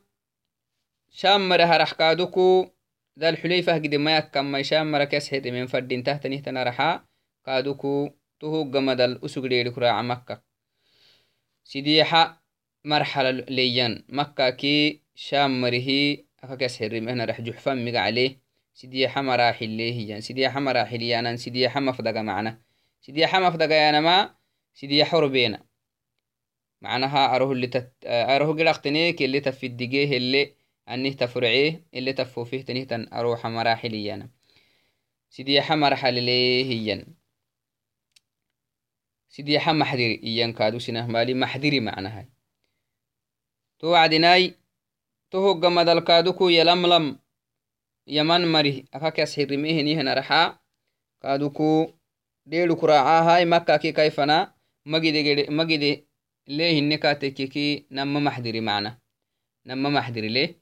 شام 1.12 1.50
مرة 1.50 1.64
هرح 1.64 1.94
كادوكو 1.94 2.68
ذا 3.20 3.30
الحليفة 3.30 3.74
قد 3.74 3.96
ما 3.96 4.18
يكما 4.18 4.62
شام 4.62 4.92
مرة 4.92 5.04
كسحت 5.04 5.48
من 5.48 5.68
فردين 5.68 6.04
تحت 6.04 6.28
نهتنا 6.28 6.64
رحا 6.64 7.06
كادوكو 7.46 8.10
تهو 8.40 8.64
قمد 8.64 9.02
الأسوق 9.02 9.46
ديل 9.46 9.70
كراعة 9.72 10.02
مكة 10.02 10.48
sidiixa 11.68 12.40
marxala 12.88 13.32
leyan 13.58 13.94
makkaki 14.08 15.04
sham 15.16 15.60
marihi 15.60 16.24
akakas 16.44 16.80
hirimehna 16.80 17.28
juxfan 17.28 17.84
migacale 17.84 18.40
sidiixa 18.80 19.20
maraxillehiyan 19.30 20.22
sidiixa 20.24 20.60
maraxilyanan 20.68 21.36
sidiixa 21.44 21.80
mafdaga 21.88 22.24
macna 22.24 22.52
sidiixa 23.04 23.38
mafdagayanama 23.46 24.16
sidiixa 24.80 25.18
orbeena 25.18 25.60
macnaha 25.60 25.66
aroho 25.66 25.67
macnaha 26.82 27.22
arohogedhaqteneekeleta 28.34 29.52
fidige 29.52 30.06
hele 30.12 30.42
anihta 30.86 31.28
furcee 31.28 31.84
eleta 31.92 32.26
fofehtanihtan 32.26 33.08
aroha 33.12 33.50
maraxiliyana 33.50 34.26
sidiyaha 35.30 35.76
marxalelehiyan 35.76 37.02
sidiyaha 39.28 39.74
maxdiri 39.74 40.16
iyan 40.30 40.54
mali 41.08 41.34
maxdiri 41.34 41.80
macnaha 41.88 42.24
to 43.80 43.90
wacdinai 43.94 44.54
to 45.30 45.38
hogga 45.42 45.70
madalkaaduku 45.70 46.50
yalamlam 46.50 47.20
yaman 48.06 48.46
mari 48.46 48.86
akakas 48.92 49.36
xirimehenihan 49.36 50.08
araxa 50.08 50.60
kaaduku 51.22 51.94
deelukuraacaahai 52.46 53.46
makaki 53.46 53.94
kaifana 53.94 54.54
magide 54.86 55.92
ليه 56.48 56.80
هنكا 56.80 57.14
تكيكي 57.14 57.88
نما 57.92 58.20
محضري 58.20 58.62
معنا؟ 58.62 59.00
نما 59.66 59.90
محضري 59.90 60.28
ليه؟ 60.28 60.62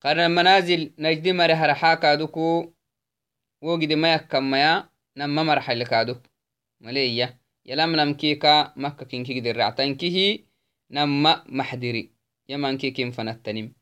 قرن 0.00 0.20
المنازل 0.20 0.94
نجدي 0.98 1.32
مريها 1.32 1.66
رحا 1.66 1.94
كادوكو 1.94 2.72
ووجد 3.62 3.92
ما 3.92 4.14
يكم 4.14 4.50
ميا 4.50 4.88
نما 5.16 5.42
مرحل 5.42 5.82
كادوك 5.86 6.22
مليا 6.80 7.38
يلام 7.66 7.96
نم 7.96 8.14
كيكا 8.14 8.72
مكة 8.76 9.06
كينكي 9.06 9.40
قدر 9.40 9.56
رعتنكي 9.56 10.44
نما 10.90 11.44
محضري 11.48 12.10
يمان 12.48 12.78
كي 12.78 12.90
كيم 12.90 13.10
فنتنم 13.10 13.72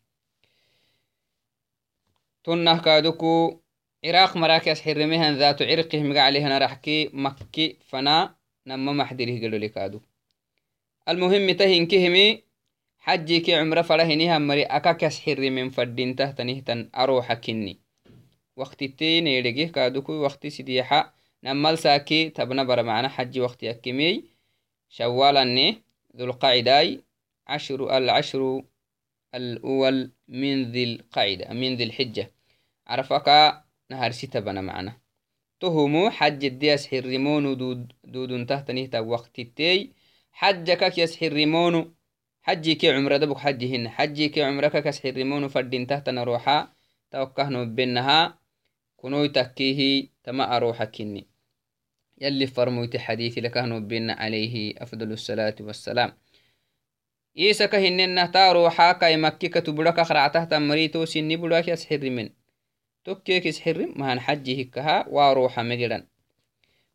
تنه 2.44 2.82
كادوكو 2.82 3.60
عراق 4.04 4.36
مراكز 4.36 4.80
حرميهن 4.80 5.34
ذات 5.38 5.62
عرقه 5.62 6.02
مقع 6.02 6.20
عليهن 6.20 6.58
رحكي 6.62 7.10
مكي 7.12 7.78
فنا 7.88 8.34
نما 8.66 8.92
محضري 8.92 9.46
قلو 9.46 9.56
لكادوك 9.56 10.11
المهم 11.08 11.50
تهين 11.50 11.86
كهمي 11.86 12.42
حجي 12.98 13.40
كي 13.40 13.54
عمر 13.54 13.82
فرهنها 13.82 14.38
مري 14.38 14.62
أكاكس 14.62 15.20
حري 15.20 15.50
من 15.50 15.70
فردين 15.70 16.16
تهتنه 16.16 16.60
تن 16.60 16.90
أروح 16.94 17.32
كني. 17.32 17.78
وقت 18.56 18.84
تي 18.84 19.20
نيرجيه 19.20 19.66
كادوكو 19.66 20.12
وقت 20.12 20.46
سديحة. 20.46 21.14
نمال 21.44 21.78
ساكي 21.78 22.30
تبنا 22.30 22.64
برمعنا 22.64 23.08
حجي 23.08 23.40
وقت 23.40 23.64
أكمي. 23.64 24.24
شوالني 24.88 25.82
ذو 26.16 26.24
القاعدة 26.24 27.02
عشر 27.46 27.96
العشر 27.96 28.62
الأول 29.34 30.10
من 30.28 30.72
ذي 30.72 30.84
القاعدة 30.84 31.52
من 31.52 31.76
ذي 31.76 31.84
الحجة. 31.84 32.30
عرفك 32.86 33.28
نهار 33.90 34.10
ستة 34.10 34.40
بنا 34.40 34.60
معنا. 34.60 34.96
تهمو 35.60 36.10
حج 36.10 36.44
الدياس 36.44 36.86
حرمون 36.86 37.56
دود 37.56 37.92
دود 38.04 38.46
تهتنه 38.46 39.00
وقت 39.00 39.38
التي 39.38 40.01
حجك 40.32 40.98
يس 40.98 41.16
حرمونو 41.16 41.94
حجي 42.42 42.74
كي 42.74 42.90
عمره 42.90 43.16
دبك 43.16 43.38
حجهن 43.38 43.88
حجي 43.88 44.28
كي 44.28 44.42
عمرك 44.42 44.84
كس 44.84 45.00
حرمونو 45.02 45.48
فردين 45.48 45.86
تحتنا 45.86 46.24
روحا. 46.24 46.72
توقهنو 47.10 47.64
بينها. 47.64 48.38
كنوي 48.96 49.28
تكيه 49.28 50.08
تما 50.24 50.56
أروحا 50.56 50.84
كني 50.84 51.26
يلي 52.20 52.46
فرمويت 52.46 52.96
حديثي 52.96 53.40
لكهنو 53.40 53.80
بين 53.80 54.10
عليه 54.10 54.74
أفضل 54.82 55.12
الصلاة 55.12 55.56
والسلام. 55.60 56.12
إيسا 57.38 57.66
كهننا 57.66 58.26
تا 58.26 58.52
روحا. 58.52 58.92
كاي 58.92 59.16
مكي 59.16 59.48
كتبرك 59.48 60.00
خرعته 60.00 60.44
تمريتو 60.44 61.04
سني 61.04 61.36
بلوك 61.36 61.68
يسحر 61.68 62.10
من 62.10 62.30
تكيك 63.04 63.46
يسحر 63.46 63.92
مهن 63.96 64.20
حجه 64.20 64.62
كها 64.62 65.08
وروحا 65.08 65.62
مجرا 65.62 66.11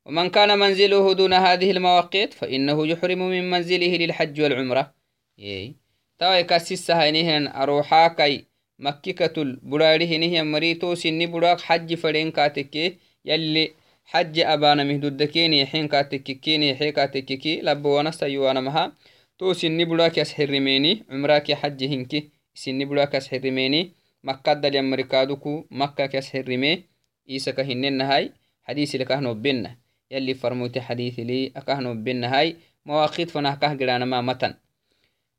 ومن 0.07 0.29
كان 0.29 0.59
منزله 0.59 1.13
دون 1.13 1.33
هذه 1.33 1.71
المواقيت 1.71 2.33
فإنه 2.33 2.87
يحرم 2.87 3.19
من 3.19 3.49
منزله 3.49 3.97
للحج 3.97 4.41
والعمرة. 4.41 4.93
يي 5.37 5.75
تاوي 6.19 6.43
كاسيسا 6.43 7.01
هينهن 7.01 7.47
أروحا 7.47 8.07
كاي 8.07 8.45
مكي 8.79 9.13
كتل 9.13 9.59
براره 9.63 10.17
نهي 10.17 10.43
مريتو 10.43 10.95
سني 10.95 11.25
براك 11.27 11.61
حج 11.61 11.93
فرين 11.93 12.31
كاتكي. 12.31 12.97
يلي 13.25 13.71
حج 14.05 14.39
أبانا 14.39 14.83
مهدودكيني 14.83 15.65
حين 15.65 15.87
كاتككيني 15.87 16.75
حين 16.75 16.89
كاتككي. 16.89 17.61
لبوانا 17.61 18.11
سيوانا 18.11 18.61
مها. 18.61 18.93
تو 19.37 19.53
سني 19.53 19.85
براك 19.85 20.17
يسحرميني 20.17 21.03
عمراك 21.09 21.51
حج 21.51 21.83
هنكي 21.83 22.29
سني 22.53 22.85
براك 22.85 23.13
يسحرميني. 23.13 23.91
مكة 24.23 24.53
دل 24.53 24.75
يمركادوكو 24.75 25.65
مكة 25.71 26.09
يسحرمي. 26.17 26.83
إيسا 27.29 27.51
كهنن 27.51 28.01
هاي 28.01 28.31
حديث 28.63 28.95
لكهنو 28.95 29.33
بينا 29.33 29.86
يلي 30.11 30.33
فرموتي 30.33 30.81
حديث 30.81 31.19
لي 31.19 31.51
أكهنو 31.55 31.93
بينا 32.03 32.39
هاي 32.39 32.57
مواقيت 32.85 33.29
فنه 33.29 33.55
كه 33.55 33.73
قرانا 33.77 34.05
ما 34.05 34.21
متن. 34.21 34.53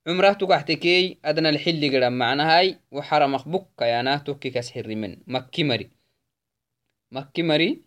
عمره 0.07 0.33
تقحتكي 0.33 1.19
أدنى 1.25 1.49
الحل 1.49 1.97
قرام 1.97 2.19
معنا 2.19 2.59
هاي 2.59 2.79
وحرم 2.91 3.37
بك 3.37 3.83
يانا 3.83 4.17
توكي 4.17 4.51
كسحر 4.51 4.89
من 4.89 5.17
مكي 5.27 5.65
مري. 5.65 5.91
مكي 7.13 7.43
مري. 7.43 7.83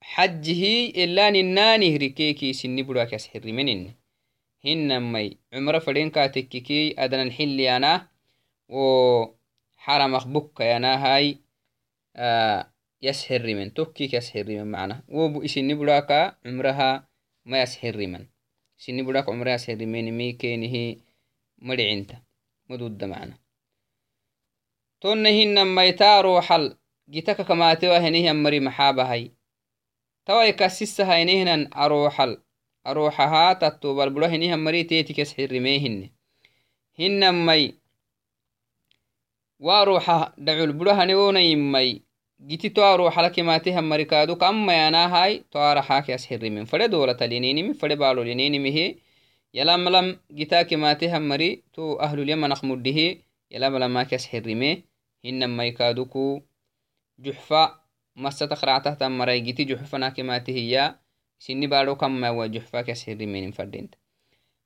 حجه 0.00 0.90
إلا 1.04 1.30
نناني 1.30 1.96
هريكيكي 1.96 2.52
سني 2.52 2.82
بروا 2.82 3.04
كسحر 3.04 3.52
منين 3.52 3.94
هن 4.64 5.00
مي. 5.12 5.38
عمره 5.52 5.78
فلين 5.78 6.10
كاتككي 6.10 6.94
أدنى 6.98 7.22
الحل 7.22 7.60
يانا 7.60 8.08
و 8.68 9.24
بك 10.26 10.60
يانا 10.60 11.06
هاي 11.06 11.38
آه 12.16 12.73
يسحر 13.04 13.46
من 13.54 13.74
توكي 13.74 14.16
يسحر 14.16 14.44
من 14.44 14.70
معنا. 14.70 15.02
وبو 15.08 15.44
إسني 15.44 15.74
براكا 15.74 16.36
عمرها 16.46 17.08
ما 17.44 17.62
يسحر 17.62 17.96
من 18.06 18.26
سني 18.78 19.02
براك 19.02 19.28
عمرها 19.28 19.54
يسحر 19.54 19.86
من 19.86 20.18
مي 20.18 20.32
كينه 20.32 20.96
مرعنتا 21.58 22.22
مدود 22.70 23.04
معنا. 23.04 23.38
تونهن 25.00 25.62
ما 25.62 25.84
يتارو 25.84 26.40
حل. 26.40 26.76
جيتك 27.10 27.40
كما 27.40 27.74
توا 27.74 27.98
هنيه 27.98 28.32
مري 28.32 28.60
محابة 28.60 29.12
هاي. 29.12 29.32
توا 30.26 30.42
يكسسها 30.42 31.22
هنيهن 31.22 31.70
أروحل 31.76 32.42
أروحها 32.86 33.52
تتوب 33.52 34.00
البلو 34.00 34.26
هنيه 34.26 34.54
giti 42.40 42.70
to 42.70 42.82
aruxalakematehan 42.82 43.84
marikaadu 43.84 44.36
kammayanahai 44.36 45.44
to 45.50 45.58
araxaake 45.58 46.14
ashirimin 46.14 46.66
fade 46.66 46.88
dowlatalinenimi 46.90 47.74
fade 47.74 47.96
balolinenimihe 47.96 48.98
yalamlam 49.52 50.18
gitakematehan 50.34 51.22
mari 51.22 51.62
to 51.72 51.94
ahlulyamanaq 52.02 52.62
muddihe 52.66 53.22
yalamlamaake 53.50 54.14
ashirime 54.18 54.82
hinamaikaaduku 55.22 56.42
juxfa 57.18 57.78
masatakhractahtan 58.18 59.12
marai 59.14 59.40
giti 59.46 59.64
juxfanakematehiya 59.64 60.98
sini 61.38 61.66
bado 61.70 61.94
kammawa 61.96 62.48
juxfaake 62.50 62.92
ashirimenin 62.92 63.52
fadenta 63.54 63.98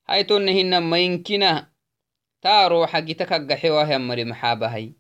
hai 0.09 0.25
tonne 0.25 0.53
hinamainkina 0.53 1.69
ta 2.41 2.65
aruxa 2.65 3.03
gita 3.05 3.27
kaggaxewahan 3.29 4.01
mari 4.03 4.25
maxaabahai 4.25 4.97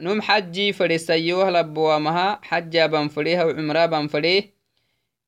نم 0.00 0.22
حجي 0.22 0.72
فريسيوه 0.72 1.50
لبوامها 1.50 2.40
حجا 2.42 2.86
بنفريه 2.86 3.44
وعمرا 3.44 3.86
بنفريه 3.86 4.54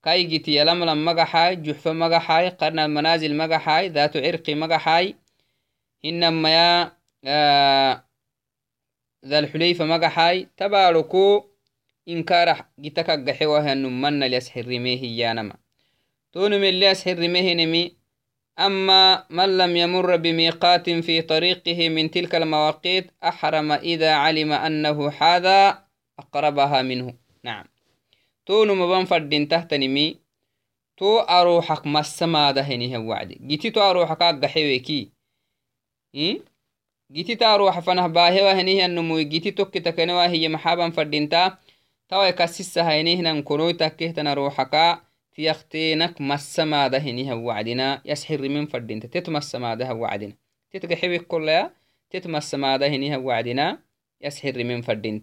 كاي 0.03 0.25
جيتي 0.25 0.57
يلم 0.57 0.85
لم 0.85 1.05
مقحاي 1.05 1.57
جحفة 1.57 1.93
مقحاي 1.93 2.49
قرن 2.49 2.79
المنازل 2.79 3.37
مقحاي 3.37 3.89
ذات 3.89 4.17
عرق 4.17 4.51
مقحاي 4.51 5.17
إنما 6.05 6.51
يا 6.55 6.93
آه 7.25 8.05
ذا 9.27 9.39
الحليفة 9.39 9.85
مقحاي 9.85 10.49
تباركو 10.57 11.45
إنكار 12.09 12.65
جيتك 12.81 13.11
قحوها 13.11 13.73
النمان 13.73 14.25
ليسحر 14.25 14.67
أما 18.59 19.27
من 19.31 19.59
لم 19.59 19.77
يمر 19.77 20.17
بميقات 20.17 20.91
في 20.91 21.23
طريقه 21.23 21.89
من 21.89 22.11
تلك 22.11 22.35
المواقيت 22.35 23.11
أحرم 23.25 23.73
إذا 23.73 24.15
علم 24.15 24.53
أنه 24.53 25.11
حاذا 25.11 25.85
أقربها 26.19 26.83
منه. 26.83 27.15
نعم. 27.45 27.65
تو 28.47 28.65
نمبان 28.65 29.05
فردين 29.05 29.49
تحت 29.49 29.75
نمي 29.75 30.17
تو 30.97 31.19
أروحك 31.19 31.87
ما 31.87 32.01
السما 32.01 32.51
دهنه 32.51 32.99
وعد 32.99 33.29
جيتي 33.29 33.71
تو 33.71 33.81
أروحك 33.81 34.23
أقحيوكي 34.23 35.11
إيه؟ 36.15 36.41
جيتي 37.13 37.35
تاروح 37.35 37.81
فنه 37.81 38.07
باهوا 38.07 38.53
هنيه 38.53 38.87
النمو 38.87 39.21
جيتي 39.21 39.51
توك 39.51 39.79
تكنوا 39.79 40.27
هي 40.27 40.49
محابا 40.49 40.91
فردين 40.91 41.29
تا. 41.29 41.59
توا 42.09 42.25
يكسسها 42.25 43.01
هنيه 43.01 43.21
ننكنوي 43.23 43.73
تكيه 43.73 44.35
روحك 44.35 44.75
تيختينك 45.35 46.21
مسماده 46.21 46.99
هنيها 46.99 47.35
وعدنا 47.35 48.03
يسحر 48.05 48.49
من 48.49 48.67
فردين. 48.67 49.01
تتمسماده 49.01 49.95
وعدنا 49.95 50.33
تتقحبي 50.71 51.19
كلها 51.19 51.71
تتمسماده 52.11 52.87
هنيها 52.89 53.17
وعدنا 53.17 53.79
يسحر 54.21 54.65
من 54.65 54.83
فردين 54.83 55.23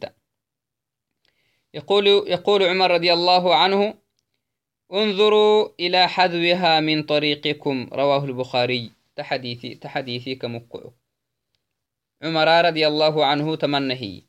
يقول 1.74 2.08
يقول 2.08 2.64
عمر 2.64 2.92
رضي 2.92 3.14
الله 3.14 3.56
عنه 3.56 3.94
انظروا 4.94 5.70
إلى 5.80 6.08
حذوها 6.08 6.80
من 6.80 7.04
طريقكم. 7.04 7.90
رواه 7.94 8.26
البخاري. 8.26 8.92
تحديثي 9.16 9.76
تحديثي 9.76 10.36
كمقع 10.36 10.80
عمر 12.22 12.66
رضي 12.66 12.88
الله 12.88 13.26
عنه 13.26 13.56
تمنهي. 13.56 14.22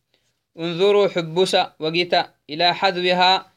انظروا 0.58 1.08
حبس 1.08 1.56
وقيت 1.78 2.14
إلى 2.50 2.74
حذوها. 2.74 3.52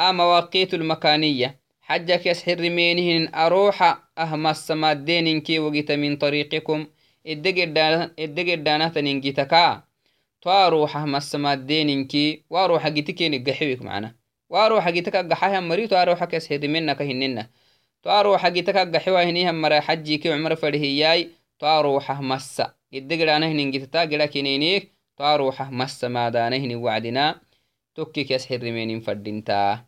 مواقيت 0.00 0.74
المكانية. 0.74 1.60
حجك 1.88 2.26
يسحر 2.26 2.60
مينهن 2.70 3.34
أروح 3.34 3.98
أهم 4.18 4.46
السمادين 4.46 5.40
كي 5.40 5.58
وقت 5.58 5.92
من 5.92 6.16
طريقكم. 6.16 6.86
الدقر 7.26 8.54
دانة 8.54 8.92
ننجتكا 8.96 9.82
تواروح 10.42 10.96
أهم 10.96 11.16
السمادين 11.16 12.04
كي 12.04 12.42
وأروح 12.50 12.88
جتكي 12.88 13.28
نقحيوك 13.28 13.82
معنا. 13.82 14.14
وأروح 14.50 14.90
جتك 14.90 15.16
قحاها 15.16 15.60
مري 15.60 15.86
تواروح 15.86 16.34
يسحر 16.34 16.68
منك 16.68 17.02
هننا 17.02 17.50
تواروح 18.02 18.48
جتك 18.48 18.76
قحيوها 18.76 19.24
هنيها 19.24 19.52
مرا 19.52 19.80
حجي 19.80 20.18
كي 20.18 20.32
عمر 20.32 20.56
فرهياي 20.56 21.30
تواروح 21.58 22.10
أهم 22.10 22.32
السا 22.32 22.74
الدقر 22.94 23.26
دانة 23.26 23.52
ننجتتا 23.52 24.00
قلا 24.00 24.26
كنينيك 24.26 24.92
تواروح 25.16 25.62
أهم 25.62 25.82
السمادانه 25.82 26.76
وعدنا. 26.76 27.40
تكيك 27.94 28.30
يسحر 28.30 28.58
مينين 28.58 29.00
فردينتا 29.00 29.84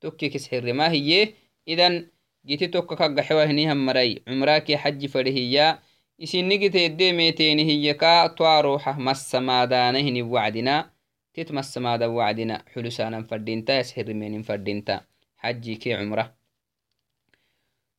tokkikis 0.00 0.48
xirrima 0.50 0.88
hiye 0.88 1.34
idan 1.66 2.08
giti 2.46 2.68
tokka 2.68 2.96
kaggaxewa 2.96 3.46
hinihan 3.46 3.78
marai 3.78 4.20
cumraaki 4.26 4.76
xaji 4.76 5.08
fadhihiya 5.08 5.78
isinigiteedde 6.18 7.12
meeteeni 7.12 7.64
hiye 7.64 7.94
ka 7.94 8.28
toaroxa 8.28 8.92
massamaadaana 8.98 9.98
hini 9.98 10.22
wacdina 10.22 10.90
tit 11.32 11.50
massamaada 11.50 12.08
wacdina 12.08 12.64
xulusanan 12.72 13.24
fadhinta 13.24 13.72
yasxirimenin 13.80 14.42
fadhinta 14.44 15.04
xaji 15.42 15.76
ke 15.76 15.96
cumra 15.96 16.24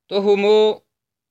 tohumo 0.07 0.81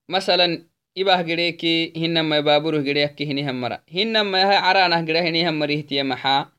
masalan 0.09 0.67
ibah 0.95 1.23
gedeki 1.25 1.93
hinamai 1.95 2.43
baburuh 2.43 2.83
gedeyakki 2.83 3.27
hinihammara 3.27 3.83
hinamaiha 3.87 4.57
caranah 4.65 5.03
geda 5.07 5.23
hinihammarihtiya 5.23 6.05
maxa 6.05 6.51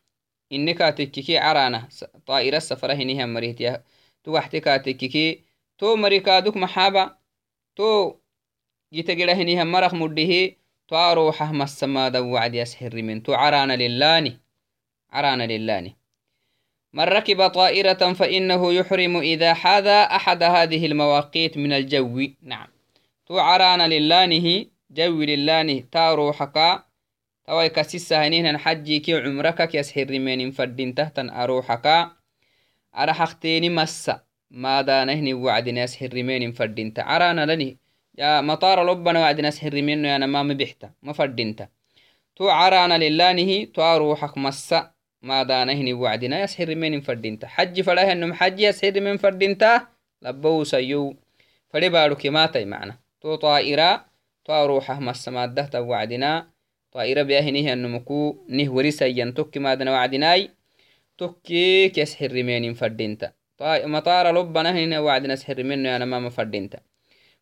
ini 0.51 0.73
katekkiki 0.75 1.39
caranah 1.39 1.87
طائرة 2.27 2.59
سفرة 2.59 2.93
hinihammarihtiya 4.21 4.23
tuwaxti 4.23 4.61
katekkiki 4.61 5.43
to 5.77 5.97
mari 5.97 6.21
kaduk 6.21 6.55
maxaba 6.55 7.17
to 7.75 8.19
gita 8.93 9.15
geda 9.15 9.35
hinihammarah 9.35 9.93
muddihi 9.93 10.57
to 10.87 10.95
aroxah 10.95 11.53
massamadan 11.53 12.29
wacdiyas 12.31 12.77
hirimen 12.77 13.21
to 13.23 13.31
carana 13.31 13.75
lilani 13.77 14.39
carana 15.11 15.47
lilani 15.47 15.95
من 16.93 17.03
ركب 17.03 17.47
طائرة 17.47 18.13
فإنه 18.13 18.73
يحرم 18.73 19.17
إذا 19.17 19.53
حاذى 19.53 19.89
أحد 20.11 20.43
هذه 20.43 20.85
المواقيت 20.85 21.57
من 21.57 21.73
الجو 21.73 22.27
نعم 22.43 22.67
تو 23.25 23.39
عرانا 23.39 23.87
للانه 23.87 24.65
جو 24.91 25.23
للانه 25.23 25.83
تارو 25.91 26.33
حكا 26.33 26.83
تواي 27.47 27.69
كسيسا 27.69 28.27
هنين 28.27 28.57
حجي 28.57 28.99
كي 28.99 29.15
عمرك 29.23 29.67
كيس 29.69 29.91
حرمين 29.91 30.51
فردين 30.51 30.95
تحتن 30.95 31.29
أروحكا 31.29 32.11
يا 38.17 38.41
مطار 38.41 38.91
لبنا 38.91 39.19
وعد 39.19 39.41
ناس 39.41 39.59
حرمين 39.59 40.05
يا 40.05 40.17
ما 40.17 40.43
مبحتا 40.43 40.91
ما 41.03 41.13
فردين 41.13 41.55
تو 42.35 42.49
عرانا 42.49 42.97
للانه 42.97 43.65
تو 43.65 43.81
أروحك 43.81 44.37
مسا 44.37 44.91
ما 45.21 45.43
دانهني 45.43 45.93
وعد 45.93 46.25
ناس 46.25 46.57
حرمين 46.57 47.01
فردين 47.01 47.39
حج 47.43 47.81
فلاها 47.81 48.11
إنهم 48.11 48.33
حج 48.33 48.59
يسحر 48.59 49.01
من 49.01 49.17
فردين 49.17 49.57
لبو 50.21 50.63
سيو 50.63 51.15
فدي 51.69 51.89
بارو 51.89 52.15
كماتي 52.15 52.65
معنا 52.65 52.97
تو 53.21 53.35
طائرة 53.35 54.05
تو 54.45 54.65
روحه 54.65 54.99
مسماده 54.99 55.65
توعدنا 55.65 56.47
طائرة 56.91 57.21
بيهنه 57.23 57.73
النمكو 57.73 58.35
نه 58.49 58.71
ورسا 58.71 59.05
ينتك 59.05 59.57
مادنا 59.57 59.91
وعدناي 59.91 60.49
كسحر 61.89 62.31
رمين 62.31 62.73
فردينتا 62.73 63.33
مطار 63.61 64.39
لبنا 64.39 64.71
هنا 64.71 64.99
وعدنا 64.99 65.35
سحر 65.35 65.63
منه 65.63 65.95
أنا 65.95 66.05
ما 66.05 66.19
مفردينتا 66.19 66.79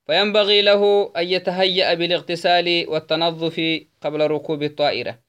فينبغي 0.05 0.61
له 0.61 1.11
أن 1.17 1.27
يتهيأ 1.27 1.93
بالاغتسال 1.93 2.85
والتنظف 2.87 3.81
قبل 4.01 4.31
ركوب 4.31 4.63
الطائرة 4.63 5.19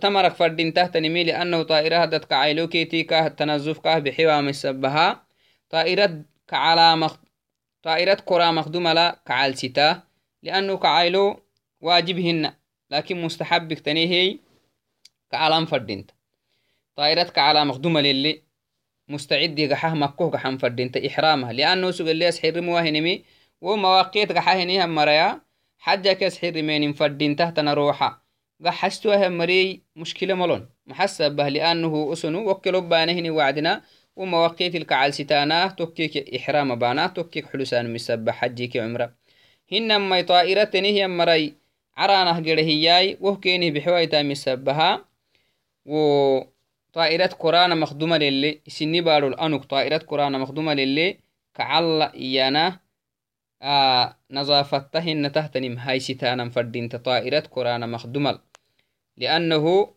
تمرك 0.00 0.34
فردين 0.34 0.74
تحت 0.74 0.96
نمي 0.96 1.24
لأنه 1.24 1.62
طائرة 1.62 1.96
هدت 1.96 2.24
كعيلوكي 2.24 2.84
تيكا 2.84 3.26
التنظف 3.26 3.78
كاه 3.78 3.98
بحوام 3.98 4.48
السبها 4.48 5.26
طائرة 5.70 6.24
كعلامة 6.48 7.10
طائرة 7.82 8.14
كرة 8.14 8.50
مخدومة 8.50 8.92
لا 8.92 9.22
كعال 9.26 9.58
ستا 9.58 10.02
لأنه 10.42 10.76
كعايلو 10.76 11.42
واجبهن 11.80 12.52
لكن 12.90 13.22
مستحب 13.22 13.72
هي 13.86 14.38
كعلام 15.30 15.66
فردينت 15.66 16.10
طائرة 16.96 17.22
كعلام 17.22 17.68
مخدومة 17.68 18.00
للي 18.00 18.42
مستعد 19.08 19.60
قحاه 19.60 19.94
مكوه 19.94 20.30
قحام 20.30 20.58
فردينت 20.58 20.96
إحرامها 20.96 21.52
لأنه 21.52 21.90
سوق 21.90 22.08
اللي 22.08 22.24
يسحر 22.24 22.60
مواهنمي 22.60 23.24
ومواقيت 23.60 24.32
قحاهنيها 24.32 24.86
مريا. 24.86 25.40
حجة 25.78 26.12
كسحر 26.12 26.62
مين 26.62 26.92
فردين 26.92 27.36
تحت 27.36 27.60
نروحا 27.60 28.18
قحستوها 28.64 29.28
مري 29.28 29.82
مشكلة 29.96 30.34
ملون. 30.34 30.68
محسب 30.86 31.36
به 31.36 31.48
لأنه 31.48 32.12
أسنو 32.12 32.50
وكلوا 32.50 32.80
بانهن 32.80 33.30
وعدنا. 33.30 33.82
ومواقيت 34.16 34.74
الكعال 34.74 35.14
ستانا 35.14 35.66
توكيك 35.66 36.34
إحرام 36.34 36.74
بانا 36.74 37.06
توكيك 37.06 37.46
حلسان 37.46 37.92
مسبح 37.92 38.34
حجيك 38.34 38.76
عمرة. 38.76 39.14
هنما 39.72 40.20
طائرة 40.22 40.70
هي 40.74 41.08
مري. 41.08 41.54
عرانه 41.96 42.36
قره 42.36 42.60
هياي 42.60 43.16
وهكينه 43.20 43.70
بحوايتا 43.70 44.22
مسبها. 44.22 45.04
و 45.86 46.51
طائرة 46.92 47.26
قرآن 47.26 47.80
مخدومة 47.80 48.16
للي 48.18 48.60
سني 48.68 49.00
بارو 49.00 49.28
الأنوك 49.28 49.64
طائرة 49.64 49.98
قرآن 49.98 50.40
مخدومة 50.40 50.74
للي 50.74 51.18
كعلا 51.54 52.14
إيانا 52.14 52.80
آه 53.62 54.16
نظافتهن 54.30 55.32
تهتنم 55.32 55.78
هاي 55.78 56.00
ستانا 56.00 56.50
فردين 56.50 56.88
طائرة 56.88 57.40
قرآن 57.40 57.90
مخدومة. 57.90 58.38
لأنه 59.16 59.94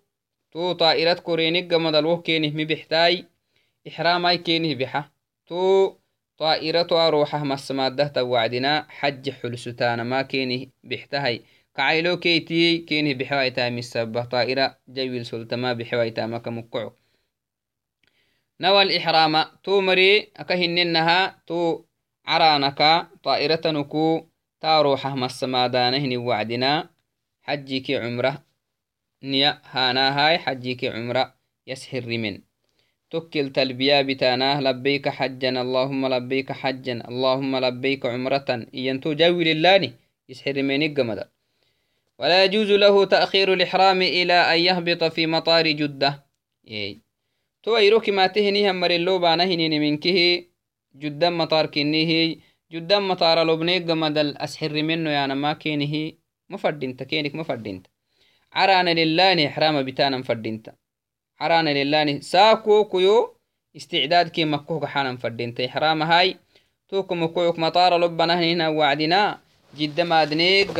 تو 0.51 0.71
طائرة 0.73 1.13
قرينك 1.13 1.73
قمد 1.73 1.95
الوهكينه 1.95 2.63
مبحتاي 2.63 3.25
إحراماي 3.87 4.37
كينه 4.37 4.75
بحة 4.75 5.11
تو 5.47 5.95
طائرة 6.37 7.07
أروحه 7.07 7.43
مسماده 7.43 8.07
توعدنا 8.07 8.85
حج 8.89 9.29
حلستانا 9.29 10.03
ما 10.03 10.21
كينه 10.21 10.67
بحتهي 10.83 11.41
كعيلو 11.75 12.19
كيتي 12.19 12.77
كينه 12.77 13.13
بحوايتا 13.13 13.69
مسبه 13.69 14.25
طائرة 14.25 14.77
جويل 14.87 15.25
سلطما 15.25 15.73
بحوايتا 15.73 16.25
ما 16.25 16.37
كمقعو 16.37 16.91
نوى 18.59 18.81
الإحرام 18.81 19.45
تو 19.63 19.81
مري 19.81 20.31
أكهننها 20.37 21.43
تو 21.47 21.83
عرانك 22.25 23.07
طائرة 23.23 23.61
نكو 23.65 24.25
تاروحه 24.61 25.15
مسمادانه 25.15 26.17
وعدنا 26.17 26.89
حجيك 27.41 27.91
عمرة 27.91 28.43
نيا 29.23 29.61
هانا 29.65 30.05
هاي 30.17 30.37
حجيك 30.37 30.85
عمرة 30.85 31.35
يسهر 31.67 32.05
من. 32.07 32.41
تكل 33.09 33.49
تلبية 33.49 34.01
بتاناه 34.01 34.61
لبيك 34.61 35.09
حجا 35.09 35.49
اللهم 35.61 36.07
لبيك 36.07 36.51
حجا 36.51 36.93
اللهم 37.09 37.55
لبيك 37.55 38.05
عمرة 38.05 38.67
ينتو 38.73 39.13
جوي 39.13 39.43
لله 39.53 39.93
يسحر 40.29 40.63
من 40.63 40.83
الجمد 40.83 41.34
ولا 42.19 42.43
يجوز 42.43 42.71
له 42.71 43.05
تأخير 43.05 43.53
الإحرام 43.53 44.01
إلى 44.01 44.33
أن 44.33 44.59
يهبط 44.59 45.03
في 45.03 45.27
مطار 45.27 45.67
جدة. 45.67 46.25
يي 46.67 47.01
تو 47.63 47.77
يروك 47.77 48.09
ما 48.09 48.27
تهني 48.27 48.71
هم 48.71 48.79
مرلو 48.79 49.19
بانهنين 49.19 49.81
منكه 49.81 50.45
جدة 50.95 51.29
مطار 51.29 51.65
كنيه. 51.65 52.35
جدة 52.71 52.99
مطار 52.99 53.43
لبنيك 53.43 53.81
جمد 53.81 54.17
الأسحر 54.17 54.83
منه 54.83 55.09
يعني 55.09 55.35
ما 55.35 55.53
كينه. 55.53 56.11
مفردنت 56.49 57.03
كينك 57.03 57.35
مفردنت 57.35 57.87
عرانا 58.53 58.93
لله 58.93 59.47
إحرام 59.47 59.83
بتانا 59.83 60.17
مفردنت 60.17 60.73
حرانا 61.35 61.83
للاني 61.83 62.21
ساكو 62.21 62.85
كيو 62.85 63.37
استعداد 63.75 64.29
كي 64.29 64.45
مكوك 64.45 64.85
حانا 64.85 65.17
فردين 65.17 65.53
تحرام 65.53 66.01
هاي. 66.03 66.37
توكو 66.89 67.15
مكوك 67.15 67.59
مطار 67.59 67.97
لبنا 67.97 68.39
هنا 68.39 68.69
وعدنا 68.69 69.39
جد 69.77 70.01
ما 70.01 70.23
دنيك 70.23 70.79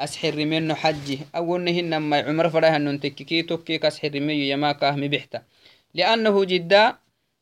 أسحر 0.00 0.36
منه 0.36 0.74
حجي. 0.74 1.18
أول 1.36 1.68
هن 1.68 1.96
ما 1.96 2.20
عمر 2.20 2.48
فرها 2.50 2.78
ننتككي 2.78 3.42
توكي 3.42 3.78
كسحر 3.78 4.20
ميو 4.20 4.44
يماكاه 4.52 4.90
مبحتا 4.90 5.42
لأنه 5.94 6.44
جدة 6.44 6.98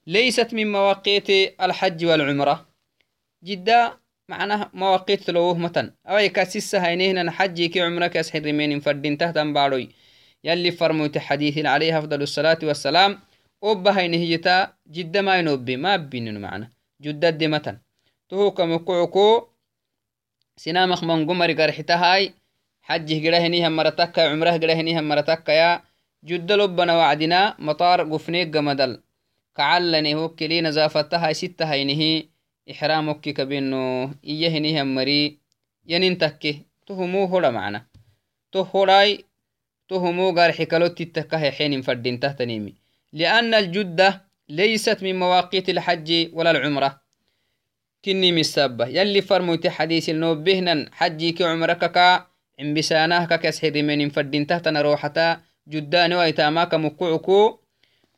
ليست 0.07 0.55
من 0.55 0.73
مواقيت 0.73 1.31
الحج 1.61 2.05
والعمرة. 2.05 2.67
جدة 3.45 3.99
معناه 4.29 4.71
مواقيت 4.75 5.31
لوه 5.31 5.59
متن. 5.59 5.93
أو 6.07 6.19
يكاسس 6.19 6.75
هينهن 6.75 7.31
حجي 7.31 7.69
كي 7.69 7.81
عمرك 7.81 8.17
أسحر 8.17 8.53
من 8.53 8.81
فردين 8.81 9.19
تهتم 9.19 9.53
باروي 9.53 9.89
يلي 10.45 10.71
فرموت 10.71 11.19
حديث 11.19 11.67
عليه 11.67 11.99
أفضل 11.99 12.23
الصلاة 12.23 12.59
والسلام. 12.63 13.21
أبها 13.65 14.07
نهيتا 14.07 14.73
حجه 22.83 23.27
قرهنيها 23.27 23.69
مرتك 23.69 24.19
عمره 24.19 24.51
قرهنيها 24.51 25.01
مرتك 25.01 25.49
يا. 25.49 25.83
جد 26.25 26.53
لبنا 26.53 26.97
وعدنا 26.97 27.57
مطار 27.59 28.13
قفنيك 28.13 28.57
قمدل. 28.57 29.03
كعلني 29.57 30.15
هو 30.15 30.29
كلي 30.29 30.61
نزافتها 30.61 31.33
ستة 31.33 31.65
هينه 31.65 32.23
إحرامك 32.71 33.21
كبينو 33.21 34.11
إيهنيها 34.25 34.83
مري. 34.85 35.39
يننتكي 35.87 36.63
تهمو 36.87 37.25
هولا 37.25 37.51
معنا. 37.51 37.87
تهولاي 38.53 39.25
تهمو 39.89 40.31
غار 40.31 40.53
حكالوت 40.53 41.03
تتكه 41.03 41.51
حين 41.51 41.83
فردين 41.83 42.21
تهتنيمي. 42.21 42.75
لأن 43.13 43.55
الجدة 43.55 44.25
ليست 44.49 45.03
من 45.03 45.19
مواقيت 45.19 45.69
الحج 45.69 46.29
ولا 46.33 46.51
العمرة. 46.51 47.01
كني 48.05 48.33
مسابة 48.33 48.87
يلي 48.87 49.23
فرموتي 49.23 49.71
حديث 49.71 50.09
النوبهنا 50.09 50.91
حجي 50.93 51.33
كعمرك 51.33 51.93
كا. 51.93 52.32
من 53.83 54.09
فردين 54.11 54.47
روحتا 54.67 55.41
جدة 55.69 56.07
نويتاماك 56.07 56.75
مكوعكو 56.75 57.59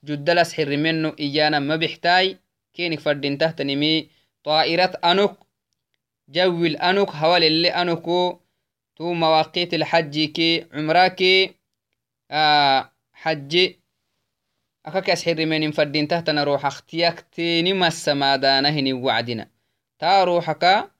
جدة 0.05 0.35
لسحر 0.35 0.77
منه 0.77 1.13
إيانا 1.21 1.59
ما 1.59 1.77
بيحتاي 1.77 2.39
كينك 2.75 3.01
فردين 3.01 3.39
تهتنمي 3.39 4.09
طائرة 4.45 4.93
أنوك 5.05 5.39
جوي 6.29 6.69
الأنوك 6.69 7.11
هوال 7.11 7.45
اللي 7.45 7.69
أنوكو 7.69 8.39
تو 8.97 9.13
مواقيت 9.13 9.75
الحج 9.75 10.25
كي 10.25 10.67
عمراكي 10.73 11.55
حجي. 13.13 13.85
akakas 14.85 15.25
xirimenin 15.25 15.73
fadintahtana 15.73 16.45
ruuxa 16.45 16.71
ktiyakteeni 16.71 17.73
masamaadaanahini 17.75 18.93
wacdina 18.93 19.47
taa 19.99 20.25
ruuxaka 20.25 20.91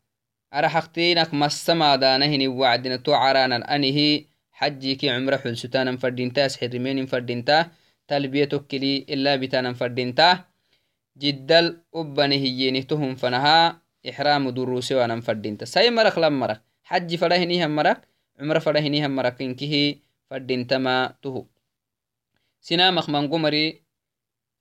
araxaqtiinak 0.55 1.35
massamaadaanahini 1.35 2.47
wacdina 2.49 2.99
to 3.03 3.11
caranan 3.11 3.67
anihi 3.75 4.31
xajiki 4.59 5.11
cumra 5.11 5.39
xulsutanan 5.43 5.99
fadinta 5.99 6.47
asxirimenin 6.47 7.07
fadinta 7.11 7.57
talbiya 8.07 8.47
tokkili 8.47 9.03
ilaa 9.15 9.37
bitanan 9.43 9.75
fadinta 9.75 10.47
jiddal 11.19 11.83
ubbani 11.93 12.39
hiyyenihtohum 12.39 13.17
fanaha 13.19 13.83
ixraamu 14.07 14.55
durusewanan 14.55 15.23
fadinta 15.27 15.67
sai 15.67 15.91
marak 15.91 16.17
lam 16.23 16.35
marak 16.39 16.61
xaji 16.89 17.19
fadahinihan 17.19 17.71
marak 17.71 18.07
cumra 18.39 18.61
fadahinihan 18.63 19.11
marak 19.11 19.41
inkihi 19.43 20.03
fadintama 20.31 21.19
tuhu 21.23 21.51
sinamak 22.63 23.11
mangumari 23.11 23.83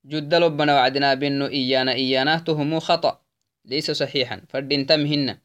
juddal 0.04 0.50
ubbana 0.50 0.74
wacdina 0.82 1.14
beno 1.16 1.48
iyana 1.54 1.94
iyanah 1.94 2.42
tuhumu 2.42 2.82
khata 2.82 3.24
ليس 3.66 3.92
صحيحا 3.92 4.42
فردنتمهن 4.50 5.38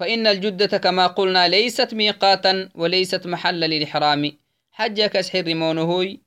فإن 0.00 0.26
الجدة 0.26 0.78
كما 0.78 1.06
قلنا 1.06 1.48
ليست 1.48 1.94
ميقاتا 1.94 2.68
وليست 2.74 3.26
محلا 3.26 3.66
للإحرام. 3.66 4.32
حجة 4.72 5.06
كسحر 5.06 5.46
رمونهوي 5.48 6.20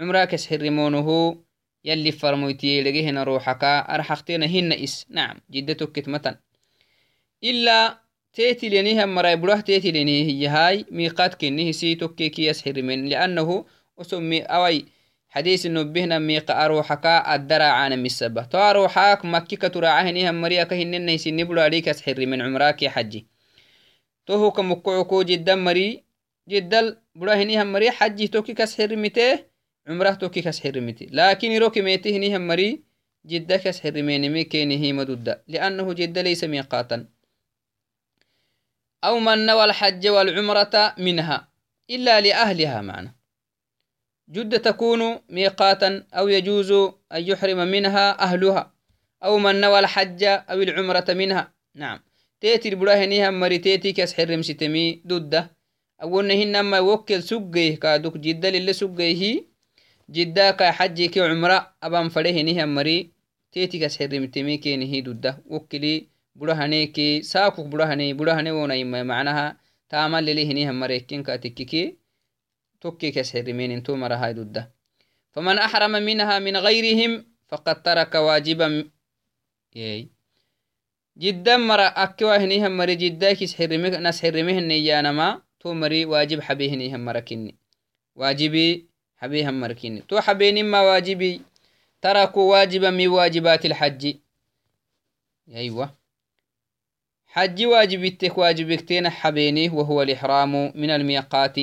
عمرا 0.00 0.24
كسحر 0.24 0.62
رمونه 0.62 1.36
يلي 1.84 2.12
فرمويتي 2.12 2.82
لقيهن 2.82 3.18
روحك 3.18 3.64
أرحختين 3.64 4.42
هن 4.42 4.72
إس. 4.72 5.06
نعم 5.10 5.36
جدتك 5.50 5.92
كتمة 5.92 6.38
إلا 7.44 7.98
تيتي 8.32 8.68
لنيها 8.68 9.06
مراي 9.06 9.36
بروح 9.36 9.60
تيتي 9.60 9.90
لنيه 9.92 10.24
هي 10.24 10.46
هاي 10.46 10.84
ميقات 10.90 11.34
كنيه 11.34 11.72
سيتوك 11.72 12.14
كي 12.14 12.46
يسحر 12.46 12.82
من 12.82 13.08
لأنه 13.08 13.64
أسمي 14.00 14.42
أوي 14.42 14.84
حديث 15.30 15.66
إنه 15.66 15.82
بهنا 15.82 16.18
ميق 16.18 16.50
أروحك 16.50 17.06
الدرع 17.06 17.64
عن 17.64 18.02
مسبة 18.02 18.42
تو 18.42 18.58
أروحك 18.58 19.24
مكي 19.24 19.56
كتراعه 19.56 20.10
هم 20.10 20.40
مريا 20.40 20.64
كهن 20.64 21.06
نيسي 21.06 21.30
نبلو 21.30 21.60
عليك 21.60 21.88
أسحر 21.88 22.26
من 22.26 22.42
عمراك 22.42 22.82
يا 22.82 22.90
حجي. 22.90 23.26
تو 24.26 24.34
هو 24.34 25.22
جدا 25.22 25.54
مري 25.54 26.04
جدا 26.48 27.02
بلو 27.14 27.32
هني 27.32 27.64
مري 27.64 27.90
حجي 27.90 28.28
توكي 28.28 28.54
كسحر 28.54 28.96
متى 28.96 29.44
عمره 29.86 30.10
توكي 30.10 30.42
كسحر 30.42 30.80
متى 30.80 31.06
لكن 31.10 31.50
يروكي 31.52 31.82
ميتي 31.82 32.16
هني 32.16 32.38
مري 32.38 32.82
جدا 33.26 33.56
كسحر 33.56 34.02
من 34.02 34.32
ميكيني 34.32 34.76
هي 34.76 34.92
مدودة 34.92 35.44
لأنه 35.48 35.92
جدا 35.92 36.22
ليس 36.22 36.44
ميقاتا. 36.44 37.06
أو 39.04 39.18
من 39.18 39.46
نوى 39.46 39.64
الحج 39.64 40.08
والعمرة 40.08 40.94
منها 40.98 41.48
إلا 41.90 42.20
لأهلها 42.20 42.80
معنا. 42.80 43.19
جد 44.30 44.60
تكون 44.60 45.18
ميقاتا 45.28 46.06
أو 46.14 46.28
يجوز 46.28 46.72
أن 47.12 47.22
يحرم 47.30 47.58
منها 47.58 48.22
أهلها 48.22 48.74
أو 49.24 49.38
من 49.38 49.60
نوى 49.60 49.78
الحج 49.78 50.24
أو 50.24 50.62
العمرة 50.62 51.04
منها. 51.08 51.52
نعم. 51.74 52.00
تيتي 52.40 52.68
البراهنيها 52.68 53.30
مري 53.30 53.58
تيتي 53.58 53.92
كاس 53.92 54.14
حرم 54.14 54.42
ستمي 54.42 55.02
دودة. 55.04 55.50
أولنهن 56.02 56.56
أما 56.56 56.76
يوكل 56.76 57.22
سجيه 57.22 57.76
كادوك 57.76 58.18
جدة 58.18 58.50
للي 58.50 58.72
سجيه 58.72 59.44
جدة 60.10 60.50
كا 60.50 60.70
حجي 60.70 61.08
كي 61.08 61.20
عمرة 61.20 61.74
أبان 61.82 62.08
فريهنيها 62.08 62.66
مري. 62.66 63.10
تيتي 63.52 63.78
كاس 63.78 63.98
حرم 63.98 64.26
تمي 64.26 64.56
كينهي 64.56 65.00
دودة. 65.00 65.42
وكلي 65.46 66.06
براهني 66.34 66.86
كي 66.86 67.22
ساكوك 67.22 67.66
براهني 67.66 68.12
براهني 68.12 68.50
ونا 68.50 69.02
معناها 69.02 69.56
تعمل 69.88 70.24
للي 70.24 70.68
هم 70.70 70.80
مري 70.80 71.00
كين 71.00 71.22
كاتككي. 71.22 71.99
توكي 72.80 73.10
كسحرمين 73.10 73.70
انتو 73.70 73.96
مرا 73.96 74.16
هاي 74.16 74.32
دودة 74.32 74.72
فمن 75.32 75.58
أحرم 75.58 75.90
منها 75.90 76.38
من 76.38 76.56
غيرهم 76.56 77.24
فقد 77.48 77.82
ترك 77.82 78.14
واجبا 78.14 78.90
يي 79.76 80.08
جدا 81.18 81.56
مرا 81.56 81.86
أكوا 81.86 82.36
هنيهم 82.36 82.76
مري 82.76 82.94
جدا 82.94 83.32
كسحرمه 83.32 83.88
نسحرمه 83.88 84.60
نيانما 84.60 85.42
تو 85.60 85.74
مري 85.74 86.04
واجب 86.04 86.40
حبيهنيهم 86.40 87.04
مركني 87.04 87.56
واجبي 88.14 88.90
حبيهم 89.16 89.60
مركني 89.60 90.00
تو 90.00 90.20
حبيني 90.20 90.62
ما 90.62 90.80
واجبي. 90.80 91.40
تركوا 92.02 92.50
واجبا 92.50 92.90
من 92.90 93.08
واجبات 93.08 93.66
الحج. 93.66 94.14
أيوة 95.54 95.94
حج 97.26 97.64
واجبتك 97.64 98.38
واجبتين 98.38 99.10
حبيني 99.10 99.68
وهو 99.68 100.02
الإحرام 100.02 100.72
من 100.74 100.90
الميقات. 100.90 101.56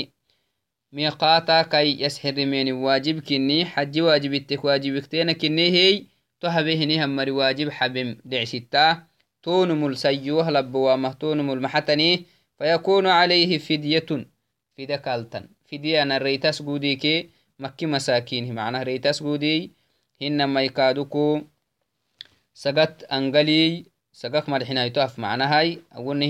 ميقاتا 0.92 1.62
كي 1.62 2.02
يسحر 2.02 2.46
مين 2.46 2.72
واجب 2.72 3.20
كني 3.20 3.66
حج 3.66 4.00
واجب 4.02 4.34
التك 4.34 4.66
واجب 4.66 5.00
كتينا 5.00 5.34
كني 5.34 5.72
هي 5.72 6.04
تهبهني 6.42 7.06
همري 7.06 7.32
واجب 7.32 7.70
حبم 7.70 8.18
دعشتا. 8.26 9.04
تونم 9.44 9.88
السيوه 9.88 10.52
لبوامه 10.52 11.14
تونم 11.14 11.52
المحتني 11.52 12.26
فيكون 12.58 13.08
عليه 13.08 13.58
فدية 13.58 14.28
فدية 14.78 14.96
كالتن. 14.96 15.50
فدية 15.66 16.02
أنا 16.02 16.18
ريتاس 16.18 16.62
قوديكي 16.62 17.30
مكي 17.60 17.86
مساكين 17.86 18.56
معناه 18.56 18.84
ريتاس 18.84 19.24
قودي 19.24 19.72
هنما 20.22 20.62
يكادوكو 20.64 21.42
سقط 22.54 23.04
أنقلي 23.14 23.86
سقق 24.14 24.50
مدحنا 24.50 24.86
يتوهف 24.86 25.20
معناها 25.20 25.60
هاي. 25.60 25.80
أقول 25.92 26.24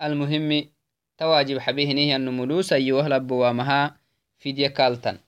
فدية 0.00 0.06
المهم 0.06 0.64
تواجب 1.18 1.58
حبيهنه 1.58 2.16
أن 2.16 2.36
ملوس 2.36 2.72
أيوه 2.72 3.08
لبوامها 3.08 3.96
فيديا 4.38 4.68
كالتن. 4.68 5.18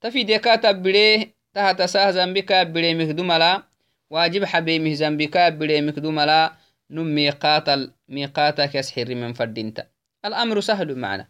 تفيديا 0.00 0.36
كاتب 0.36 0.82
بليه 0.82 1.34
تحت 1.54 1.82
ساه 1.82 2.10
زنبكا 2.10 2.62
بليه 2.62 2.94
مخدوملا 2.94 3.62
واجب 4.10 4.44
حبيمه 4.44 4.92
زنبكا 4.94 5.48
بليه 5.48 5.80
مخدوملا 5.80 6.52
نم 6.90 7.14
ميقاتل 7.14 7.92
ميقاتك 8.08 8.74
يسحر 8.74 9.14
من 9.14 9.32
فردينتا 9.32 9.86
الأمر 10.24 10.60
سهل 10.60 10.98
معنا. 10.98 11.28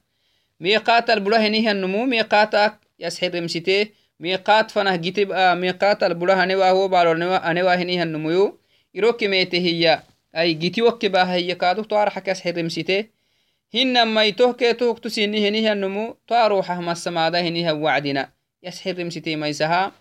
ميقاتل 0.61 1.21
بلهنه 1.21 1.71
النمو 1.71 2.05
ميقاتك 2.05 2.75
يسحر 2.99 3.41
مسيته 3.41 3.87
ميقات 4.21 4.71
فنه 4.71 4.97
جتب 4.97 5.33
آه 5.33 5.55
ميقاتل 5.55 6.15
بلهنه 6.15 6.57
وهو 6.57 6.89
بالو 6.89 7.13
أنوا 7.13 7.75
هنه 7.75 8.03
النمو 8.03 8.59
يروكي 8.95 9.29
ميته 9.29 9.59
هي 9.59 10.03
ay 10.33 10.55
giti 10.55 10.83
wokke 10.83 11.09
baahayye 11.09 11.55
kaaduk 11.55 11.89
to 11.89 11.95
araxakas 11.97 12.43
xirimsite 12.45 13.11
hinamaitoh 13.73 14.53
keetohok 14.57 15.01
tusini 15.01 15.41
henihanumu 15.45 16.17
to 16.27 16.35
aruxah 16.35 16.81
masamaada 16.81 17.39
henihan 17.43 17.77
wacdina 17.77 18.33
yas 18.63 18.81
xirimsite 18.83 19.37
maisaha 19.37 19.93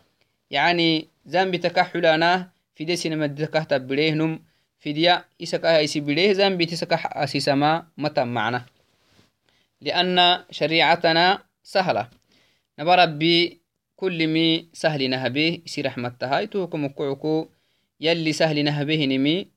yani 0.50 1.08
zambitaka 1.26 1.84
xulanah 1.92 2.52
fide 2.76 2.96
sinamadikah 2.98 3.68
tabirehnum 3.68 4.40
fidya 4.80 5.24
isakah 5.40 5.84
isi 5.84 6.02
bireh 6.02 6.34
zambit 6.34 6.72
isakah 6.72 7.02
asisama 7.16 7.88
matan 7.96 8.30
macna 8.30 8.68
لأن 9.82 10.44
شريعتنا 10.52 11.42
سهلة 11.64 12.10
نبا 12.80 12.96
ربي 12.96 13.62
كل 13.96 14.28
مي 14.28 14.70
سهل 14.74 15.10
نهبه 15.10 15.62
يسي 15.66 15.82
رحمتها 15.82 16.40
يتوكم 16.40 16.88
كعكو 16.88 17.48
يلي 18.02 18.34
سهل 18.34 18.64
نهبه 18.64 19.06
نمي 19.06 19.48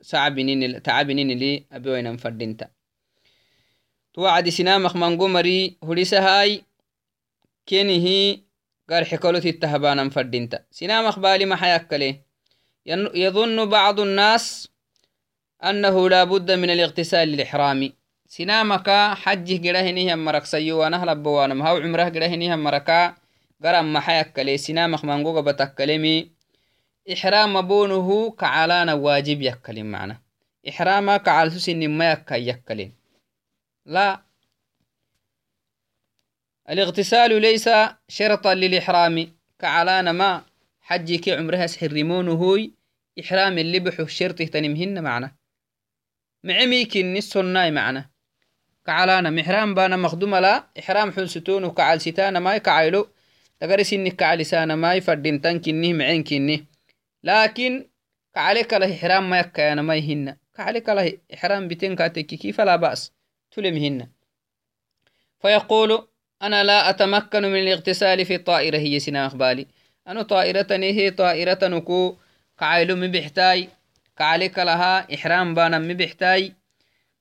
sacbinin 0.00 0.80
tacabinini 0.80 1.66
abiwainan 1.70 2.18
fadinta 2.18 2.68
tuwacdi 4.12 4.52
sinamak 4.52 4.94
mango 4.94 5.28
mari 5.28 5.76
hulisahay 5.80 6.60
kenihi 7.64 8.44
garxikolotitahabanan 8.88 10.10
fadinta 10.10 10.58
sinamak 10.70 11.18
bali 11.18 11.46
maxayakkale 11.46 12.10
يظن 13.14 13.68
بعض 13.68 14.00
الناس 14.00 14.68
أنه 15.64 16.08
لا 16.08 16.24
بد 16.24 16.50
من 16.52 16.70
الاغتسال 16.70 17.28
للإحرام 17.28 17.92
سنامك 18.28 18.88
حجه 19.22 19.68
قرهنه 19.68 20.14
مرك 20.14 20.44
سيوانا 20.44 21.04
لبوانا 21.12 21.54
مهو 21.54 21.76
عمره 21.76 22.04
قرهنه 22.04 22.56
مركا 22.56 23.14
قرم 23.64 23.92
محيك 23.92 24.38
لي 24.38 24.56
سنامك 24.56 25.04
منقوق 25.04 25.40
بتكلمي 25.40 26.30
إحرام 27.12 27.60
بونه 27.62 28.30
كعلانا 28.30 28.94
واجب 28.94 29.42
يكلم 29.42 29.86
معنا. 29.86 30.20
إحراما 30.68 31.16
كعال 31.16 31.52
سن 31.52 31.88
ما 31.88 32.12
يكا 32.12 32.34
يكلم. 32.34 32.92
لا. 33.86 34.22
الاغتسال 36.70 37.40
ليس 37.40 37.68
شرطا 38.08 38.54
للإحرام. 38.54 39.36
كعلانا 39.58 40.12
ما 40.12 40.44
حجك 40.80 41.28
عمرها 41.28 41.66
سحرمونه 41.66 42.70
إحرام 43.20 43.58
اللي 43.58 43.80
بحو 43.80 44.06
شرطه 44.06 44.44
تنمهن 44.44 45.02
معنا. 45.02 45.32
معميكن 46.44 47.16
السناي 47.16 47.70
معنا. 47.70 48.10
كعلانا 48.86 49.30
محرام 49.30 49.74
بانا 49.74 49.96
مخدومة 49.96 50.40
لا. 50.40 50.64
إحرام 50.78 51.12
حلستون 51.12 51.64
وكعال 51.64 52.00
ستانا 52.00 52.40
ماي 52.40 52.60
كعايلو 52.60 53.08
تقري 53.60 53.84
سنك 53.84 54.16
كعال 54.16 54.72
ماي 54.74 55.00
فردين 55.00 55.40
تنكنه 55.40 55.92
معين 55.92 56.24
كنه 56.24 56.69
لكن 57.22 57.90
يكا 59.38 59.72
أنا 59.72 59.82
ما 59.82 59.96
يهن. 59.96 60.36
كعليك 60.54 60.88
له 60.88 61.18
إحرام 61.34 61.68
بتين 61.68 61.96
كاتككي 61.96 62.52
فلا 62.52 62.76
بأس؟ 62.76 63.12
تلمهن 63.50 64.08
فيقول 65.40 66.08
أنا 66.42 66.64
لا 66.64 66.90
أتمكن 66.90 67.42
من 67.42 67.60
الاغتسال 67.60 68.24
في 68.24 68.34
الطائرة 68.34 68.78
هي 68.78 69.00
سنا 69.00 69.26
أخبالي 69.26 69.66
أنا 70.08 70.22
طائرة 70.22 70.66
هي 70.70 71.10
طائرة 71.10 71.58
نكو 71.62 72.16
كعيلو 72.58 72.96
مبحتاي 72.96 73.68
كعليك 74.16 74.58
لها 74.58 75.14
إحرام 75.14 75.54
بانا 75.54 75.78
مبحتاي 75.78 76.54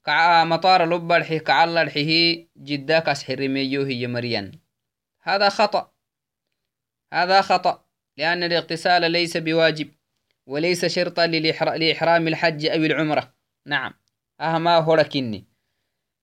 كع 0.06 0.43
مطار 0.43 0.86
لبرحي 0.86 1.39
كعلرحيه 1.39 2.47
جداك 2.58 3.10
أسحر 3.10 3.47
ميو 3.47 3.84
هي 3.84 4.08
مريان. 4.08 4.52
هذا 5.22 5.50
خطأ. 5.50 5.91
هذا 7.14 7.41
خطأ. 7.41 7.88
لأن 8.20 8.43
الاغتسال 8.43 9.11
ليس 9.11 9.38
بواجب 9.38 9.91
وليس 10.45 10.86
شرطا 10.86 11.28
لإحرام 11.28 12.28
الحج 12.28 12.65
أو 12.65 12.78
العمرة. 12.78 13.34
نعم. 13.65 13.93
أهما 14.41 14.78
هركني 14.78 15.45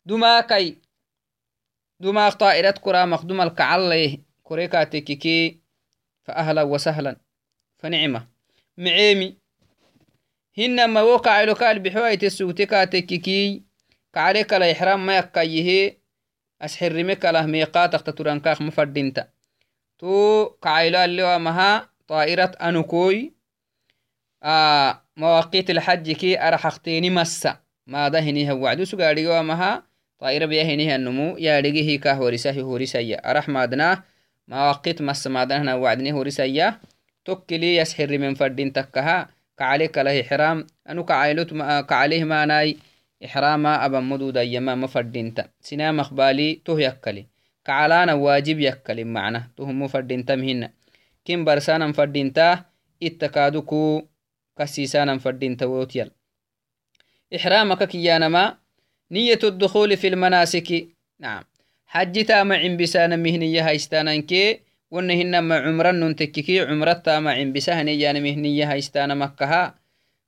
دماكي 0.07 0.78
دماغ 2.01 2.32
طائرة 2.32 2.70
كرا 2.70 3.05
مخدوم 3.05 3.40
الكعلي 3.40 4.20
كوريكا 4.42 4.84
تككي 4.84 5.61
فأهلا 6.24 6.62
وسهلا. 6.62 7.16
فنعمة. 7.78 8.28
معيمي. 8.76 9.38
هنما 10.59 11.03
وقع 11.03 11.42
لكال 11.42 11.78
بحواية 11.78 12.18
السوتكا 12.22 12.84
تككي 12.84 13.62
كعليك 14.12 14.55
الإحرام 14.55 15.07
ما 15.07 15.18
يكيه 15.18 15.99
أسحرمك 16.62 17.24
له 17.24 17.47
ميقاتك 17.47 18.01
تترانكاخ 18.01 18.62
مفردينتا. 18.62 19.36
تو 19.99 20.47
كعيلا 20.62 21.05
اللي 21.05 21.38
مها 21.38 21.88
طائرة 22.09 22.53
أنوكوي 22.62 23.32
آه 24.42 25.03
مواقيت 25.16 25.70
الحج 25.70 26.12
كي 26.12 26.49
أرحختيني 26.49 27.11
مسا. 27.11 27.57
ما 27.86 28.09
دهني 28.09 28.51
هو. 28.51 28.57
وعدو 28.62 28.84
سقاريو 28.84 29.42
مها 29.42 29.82
طائرة 30.18 30.47
بيهني 30.47 30.94
النمو 30.97 31.36
يا 31.36 31.61
رجيه 31.61 32.01
كه 32.01 32.20
ورساه 32.20 32.64
ورسايا 32.64 33.30
أرح 33.30 33.49
مادنا 33.49 34.03
مواقيت 34.49 35.03
مس 35.03 35.26
مادنا 35.26 35.74
وعدني 35.74 36.12
ورسايا 36.12 36.80
توكلي 37.24 37.76
يسحر 37.76 38.18
من 38.18 38.34
فردين 38.34 38.72
تكها. 38.72 39.28
كعليك 39.59 39.99
له 39.99 40.20
إحرام. 40.20 40.66
أنو 40.90 41.05
كعيلوت 41.05 41.55
كعليه 41.88 42.24
ما 42.24 42.44
ناي 42.44 42.76
إحراما 43.24 43.86
أبا 43.86 44.01
مدود 44.01 44.36
أيما 44.36 44.74
مفردينتا 44.74 45.49
سنا 45.61 45.92
مخبالي 45.92 46.55
تو 46.64 46.78
يكلي. 46.78 47.26
واجب 48.14 48.60
يكلي 48.60 49.04
معنا. 49.04 49.50
تهم 49.56 49.82
مفردينتا 49.82 50.36
مهنا 50.36 50.72
كم 51.24 51.44
برسانا 51.44 51.86
مفردينتا 51.86 52.64
اتكادوكو 53.02 54.02
كسيسانا 54.58 55.14
مفردينتا 55.14 55.66
ووتيل. 55.66 56.10
إحرامك 57.36 57.82
كيانما 57.82 58.58
نية 59.10 59.38
الدخول 59.44 59.96
في 59.96 60.08
المناسك. 60.08 60.88
نعم. 61.18 61.42
حج 61.86 62.24
تاما 62.24 62.56
عمبسانا 62.56 63.16
مهنية 63.16 63.68
هايستانانكي 63.68 64.60
ونهن 64.90 65.38
ما 65.38 65.58
عمرا 65.58 65.92
ننتككي 65.92 66.60
عمرة 66.60 66.92
تاما 66.92 67.32
عمبسانا 67.32 67.90
يعني 67.90 68.20
مهنية 68.20 68.72
هايستانا 68.72 69.14
مكها 69.14 69.74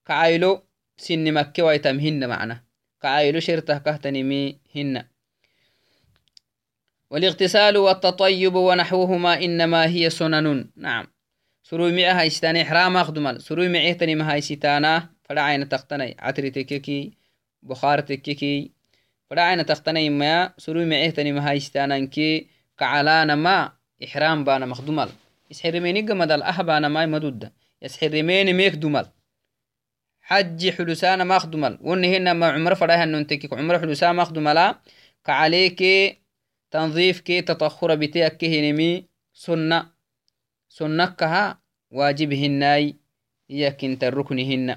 كعايلو 0.07 0.63
سن 0.97 1.33
مكة 1.33 1.63
ويتمهن 1.63 2.29
معنا. 2.29 2.63
كعايلو 3.03 3.41
شرته 3.41 3.79
كهتنمي 3.79 4.59
هن. 4.77 5.05
والاغتسال 7.11 7.77
والتطيب 7.77 8.55
ونحوهما 8.55 9.45
إنما 9.45 9.87
هي 9.87 10.11
سنن. 10.11 10.71
نعم. 10.77 11.07
سروي 11.63 11.93
معها 11.93 12.27
استان 12.27 12.57
إحرام 12.57 12.97
أخدمال. 12.97 13.43
سروي 13.43 13.69
معه 13.69 13.93
تنمها 13.93 14.35
يستانا 14.35 15.09
فدعين 15.25 15.69
تقتني 15.69 16.17
عتري 16.19 16.51
تككي. 16.51 17.13
بخار 17.63 18.01
تككي. 18.01 18.71
فدعين 19.31 19.67
تقتني 19.67 20.11
ما. 20.11 20.53
سروي 20.59 20.85
معه 20.85 21.11
تنمها 21.11 21.53
يستانانكي 21.53 22.47
كعلانا 22.79 23.35
ما. 23.35 23.73
إحرام 24.05 24.45
بانا 24.45 24.67
مخدمال. 24.67 25.09
يسحرميني 25.51 26.01
قمدال 26.01 26.43
أحبانا 26.43 26.89
ما 26.89 27.07
مدود 27.07 27.53
يسحرميني 27.83 28.53
ميك 28.53 28.75
دمال 28.75 29.07
حج 30.21 30.71
حلسانا 30.71 31.25
ما 31.25 31.39
خدمل 31.39 31.79
ونهن 31.81 32.31
ما 32.31 32.47
عمر 32.49 32.75
فراها 32.75 33.05
ننتكك 33.05 33.53
عمر 33.53 33.79
حلسا 33.79 34.13
ما 34.13 34.25
خدملا 34.25 34.81
تنظيف 36.71 37.21
كي 37.21 37.43
تطخر 37.43 37.95
بتيك 37.95 38.45
هنمي 38.45 39.05
سنة 39.33 39.91
سنة. 40.69 41.07
كها 41.07 41.59
واجبهناي 41.91 42.97
يكن 43.49 43.99
تركنهن 43.99 44.77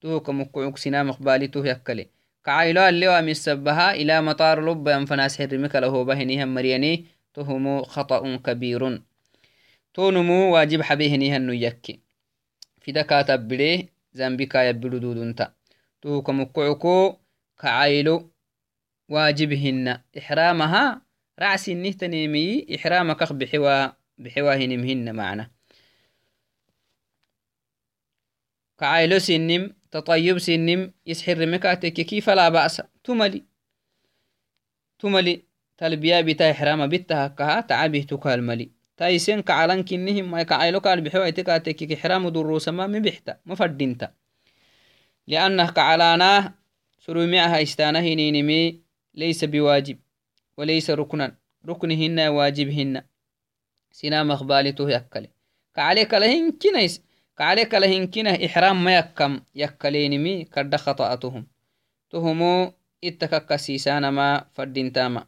تو 0.00 0.20
كمكعوك 0.20 0.78
سنا 0.78 1.02
مقبالي 1.02 1.48
تو 1.48 1.64
يكلي. 1.64 2.06
كعيلو 2.44 2.88
اللي 2.88 3.08
وامي 3.08 3.30
السبها 3.30 3.94
إلى 3.94 4.22
مطار 4.22 4.72
لب 4.72 4.88
ينفناس 4.88 5.38
حرمك 5.38 5.76
له 5.76 6.04
بهنهم 6.04 6.54
مريني 6.54 7.04
تهم 7.34 7.82
خطأ 7.82 8.36
كبير. 8.36 9.02
تونمو 9.94 10.54
واجب 10.54 10.82
حبيهنهن 10.82 11.50
يكي. 11.50 12.00
في 12.80 12.92
دكاتب 12.92 13.48
بليه 13.48 13.96
zambika 14.16 14.64
yabilu 14.64 15.00
dudunta 15.00 15.52
tuhuka 16.00 16.32
mukucuko 16.32 17.20
kacaylo 21.38 21.50
wajibhinna 21.50 22.64
ixramaha 22.74 23.14
racsinihtanemiyi 23.14 23.26
ixramakak 23.28 23.30
bixiwahinimhinna 24.18 25.12
macna 25.12 25.44
kacaylo 28.76 29.18
sinim 29.20 29.76
تطيب 29.90 30.38
سنم 30.38 30.92
يسحر 31.06 31.46
مكاتك 31.46 31.92
كيف 31.92 32.30
لا 32.30 32.48
بأس؟ 32.48 32.82
تملي. 33.04 33.44
تملي. 34.98 35.42
تلبيا 35.78 36.20
بتا 36.20 36.50
إحرام 36.50 36.86
بتها 36.86 37.28
كها 37.28 37.60
تعبه 37.60 38.00
تكال 38.02 38.42
ملي. 38.42 38.70
تايسين 38.96 39.40
كعلان 39.40 39.84
كنهم 39.84 40.30
ما 40.30 40.42
كعيلو 40.42 40.78
قال 40.78 41.00
بحوا 41.00 41.30
تكاتك 41.30 41.92
إحرام 41.92 42.28
دروس 42.28 42.68
ما 42.68 42.86
مبحتا 42.86 43.38
مفردينتا 43.46 44.12
لأنه 45.26 45.70
كعلاناه 45.70 46.54
سروي 47.00 47.26
معها 47.26 47.62
استانه 47.62 48.00
نينمي 48.14 48.80
ليس 49.14 49.44
بواجب. 49.44 49.98
وليس 50.56 50.90
ركنا. 50.90 51.36
ركنهن 51.66 52.20
واجبهن. 52.20 53.02
سنا 53.90 54.24
مخبالته 54.24 54.90
يكلي. 54.90 55.30
كعليك 55.74 56.14
لهن 56.14 56.52
كنيس. 56.52 57.02
كعليك 57.38 57.74
لهن 57.74 58.06
كنه 58.06 58.46
إحرام 58.46 58.84
ما 58.84 58.98
يكم. 58.98 59.40
يكلينمي 59.54 60.44
كرد 60.44 60.76
خطأتهم. 60.76 61.46
تهمو 62.10 62.72
اتككسيسان 63.04 64.08
ما 64.08 64.44
فردين 64.54 64.92
تاما. 64.92 65.26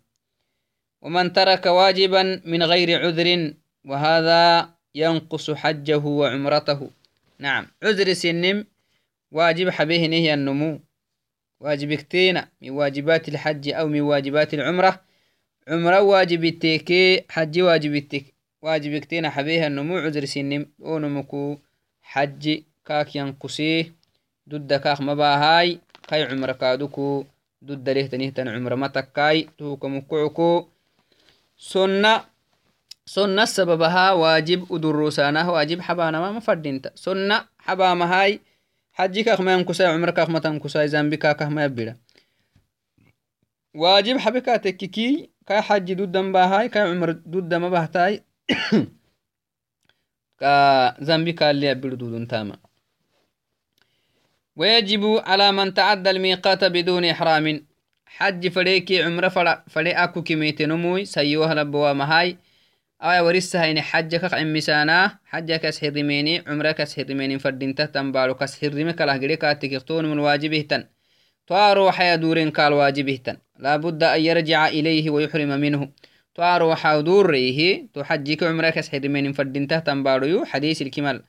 ومن 1.02 1.32
ترك 1.32 1.66
واجبا 1.66 2.42
من 2.44 2.62
غير 2.62 3.06
عذر 3.06 3.54
وهذا 3.84 4.70
ينقص 4.94 5.50
حجه 5.50 5.98
وعمرته. 5.98 6.90
نعم. 7.38 7.66
عذر 7.82 8.12
سنم 8.12 8.66
واجب 9.32 9.70
حبيه 9.70 10.06
نهي 10.06 10.34
النمو 10.34 10.80
واجب 11.60 11.94
كتينا 11.94 12.48
من 12.62 12.70
واجبات 12.70 13.28
الحج 13.28 13.68
أو 13.68 13.88
من 13.88 14.00
واجبات 14.00 14.54
العمرة 14.54 15.00
عمرة 15.68 16.00
واجب 16.00 16.44
التيكي 16.44 17.24
حج 17.30 17.60
واجب 17.60 17.94
التيك 17.94 18.34
واجب 18.62 18.98
كتينا 18.98 19.30
حبيه 19.30 19.66
النمو 19.66 19.98
عذر 19.98 20.24
سنم. 20.24 20.66
ونمكو 20.78 21.58
حج 22.02 22.60
كاك 22.86 23.16
ينقصيه 23.16 23.92
ضد 24.48 24.74
كاك 24.74 25.00
مباهاي 25.00 25.78
كاي 26.08 26.22
عمرة 26.22 26.52
كادوكو. 26.52 27.24
ضد 27.64 27.88
ليه 27.88 28.06
تنهتن 28.06 28.48
عمرة 28.48 28.74
متكاي 28.74 29.48
توكو 29.58 29.88
مكوعكو. 29.88 30.68
سنة. 31.58 32.24
سنة 33.06 33.44
سببها 33.44 34.12
واجب 34.12 34.70
ودروسانه. 34.70 35.50
واجب 35.50 35.80
حبانا 35.80 36.20
ما 36.20 36.32
مفردينتا 36.32 36.90
سنة 36.94 37.44
حبا 37.58 38.04
هاي 38.04 38.40
حجي 38.92 39.22
كاخ 39.22 39.40
ما 39.40 39.52
ينكسا 39.52 39.88
عمر 39.88 40.10
كاخ 40.10 40.30
ما 40.30 40.38
تنكسا 40.38 40.86
زنبي 40.86 41.16
كاخ 41.16 41.42
ما 41.42 41.64
يبدا 41.64 41.96
واجب 43.78 44.18
حبكا 44.18 44.56
تككي 44.56 45.30
كا 45.46 45.60
حجي 45.60 45.94
دود 45.94 46.12
باهاي 46.12 46.68
كا 46.68 46.80
عمر 46.80 47.10
دود 47.10 47.54
ما 47.54 47.68
بهتاي 47.68 48.22
كا 50.40 51.04
زنبي 51.04 51.32
كا 51.32 51.50
اللي 51.50 51.66
يبدو 51.66 51.96
دودون 51.96 52.28
تاما 52.28 52.56
ويجب 54.56 55.22
على 55.26 55.52
من 55.52 55.74
تعدى 55.74 56.10
الميقات 56.10 56.64
بدون 56.64 57.04
إحرام. 57.04 57.66
حج 58.06 58.48
فريكي 58.48 59.02
عمر 59.02 59.30
فري 59.68 59.90
أكو 59.90 60.22
كميت 60.22 60.62
نموي 60.62 61.04
سيوها 61.04 61.54
لبوا 61.54 61.92
مهاي. 61.92 62.38
أو 63.02 63.26
ورسها 63.26 63.70
إن 63.70 63.80
حجك 63.80 64.34
عمسانا 64.34 65.18
حجك 65.24 65.64
أسحرميني 65.64 66.44
عمرك 66.46 66.80
أسحرميني 66.80 67.38
فردينته 67.38 67.84
تنبالو 67.84 68.34
كسحرمك 68.34 69.00
لهجريك 69.00 69.44
أتكتون 69.44 70.04
من 70.04 70.18
واجبه 70.18 70.60
تن 70.60 70.84
توارو 71.48 71.90
حيا 71.90 72.16
دورين 72.16 72.50
قال 72.50 72.72
واجبه 72.72 73.16
تن 73.24 73.36
لابد 73.58 74.02
أن 74.02 74.20
يرجع 74.20 74.68
إليه 74.68 75.10
ويحرم 75.10 75.48
منه. 75.48 75.88
توارو 76.34 76.74
حاودور 76.74 77.30
ريه 77.30 77.86
تحجك 77.94 78.42
عمرك 78.42 78.78
أسحرميني 78.78 79.32
فردينته 79.32 79.78
تنبالو 79.78 80.44
حديث 80.44 80.82
الكمال. 80.82 81.22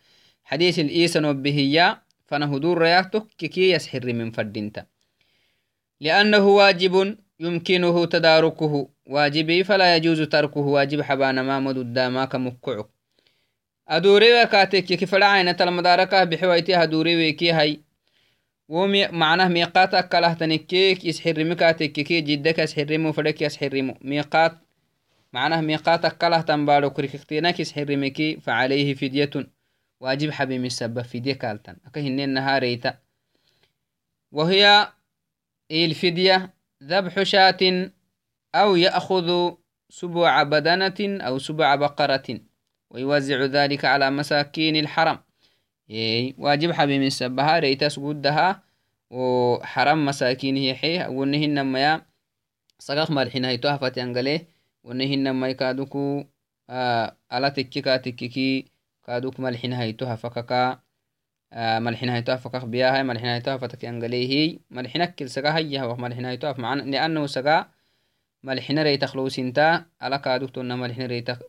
حديث 0.43 0.79
الإيسان 0.79 1.25
وبهيا 1.25 2.01
فنهدور 2.27 2.77
رياته 2.77 3.19
ككي 3.37 3.71
يسحر 3.71 4.13
من 4.13 4.31
فردينته 4.31 4.83
لأنه 6.01 6.45
واجب 6.47 7.17
يمكنه 7.39 8.05
تداركه. 8.05 8.89
واجبي 9.05 9.63
فلا 9.63 9.95
يجوز 9.95 10.21
تركه. 10.21 10.59
واجب 10.59 11.01
حبانا 11.01 11.41
ما 11.43 11.59
مدد 11.59 11.99
ما 11.99 12.25
كمكعك 12.25 12.85
adurewa 13.89 14.45
katekeki 14.45 15.07
fadacayna 15.07 15.53
talmadarakah 15.53 16.25
bixiwaiti 16.25 16.71
hadureweki 16.71 17.47
hay 17.51 17.71
wo 17.71 17.77
macnah 17.77 17.88
miqat 18.69 19.93
akkalahtanikkeek 19.93 21.05
isxirimi 21.05 21.55
katekeki 21.55 22.21
jiddaka 22.27 22.63
isxirimu 22.63 23.13
fadeki 23.13 23.45
asxirimu 23.45 23.93
miqat 24.01 24.53
معناه 25.33 25.61
ميقات 25.61 26.05
كله 26.05 26.41
تنبارو 26.41 26.89
كريكتينك 26.89 27.61
حرمكي 27.71 28.39
فعليه 28.39 28.93
فدية. 28.93 29.29
واجب 29.99 30.31
حبيم 30.31 30.65
السبب 30.65 31.01
فدية 31.01 31.33
كالتن. 31.33 31.75
أكهن 31.85 32.19
النهار 32.19 32.61
ريتا. 32.61 32.97
وهي 34.31 34.93
الفدية 35.71 36.53
ذبح 36.83 37.23
شاة 37.23 37.91
أو 38.55 38.75
يأخذ 38.75 39.51
سبع 39.89 40.43
بدنة 40.43 41.21
أو 41.27 41.39
سبع 41.39 41.75
بقرة. 41.75 42.39
ويوزع 42.89 43.45
ذلك 43.45 43.85
على 43.85 44.11
مساكين 44.11 44.75
الحرم. 44.75 45.19
واجب 46.37 46.71
حبيم 46.71 47.01
السبها 47.03 47.59
ريتا 47.59 47.89
سجودها 47.89 48.63
وحرم 49.09 50.05
مساكين 50.05 50.75
حي 50.75 51.07
ونهن 51.07 51.61
ما 51.61 52.01
سقاق 52.79 53.11
مالحين 53.11 53.45
هيتوها 53.45 53.77
فتيانقليه 53.77 54.59
wonnehinamai 54.83 55.55
kaduku 55.59 56.23
ala 57.29 57.49
tikki 57.51 57.83
ka 57.83 57.99
tikkiki 57.99 58.71
kaduk 59.03 59.35
malxinahayto 59.43 60.07
hafakaka 60.07 60.79
malxinahayto 61.83 62.31
hafakak 62.31 62.63
biyahay 62.71 63.03
malxinahayto 63.03 63.51
hafataki 63.51 63.85
angalehi 63.91 64.63
malxinakil 64.71 65.27
saga 65.27 65.51
hayyah 65.51 65.83
malxinahayto 65.99 66.47
haf 66.47 66.57
macna 66.57 66.87
liannahu 66.87 67.27
saga 67.27 67.69
malxina 68.41 68.87
reytak 68.87 69.11
lowsinta 69.19 69.91
ala 69.99 70.23
kaduk 70.23 70.55
tonna 70.55 70.79
malxina 70.79 71.11
reytak 71.11 71.43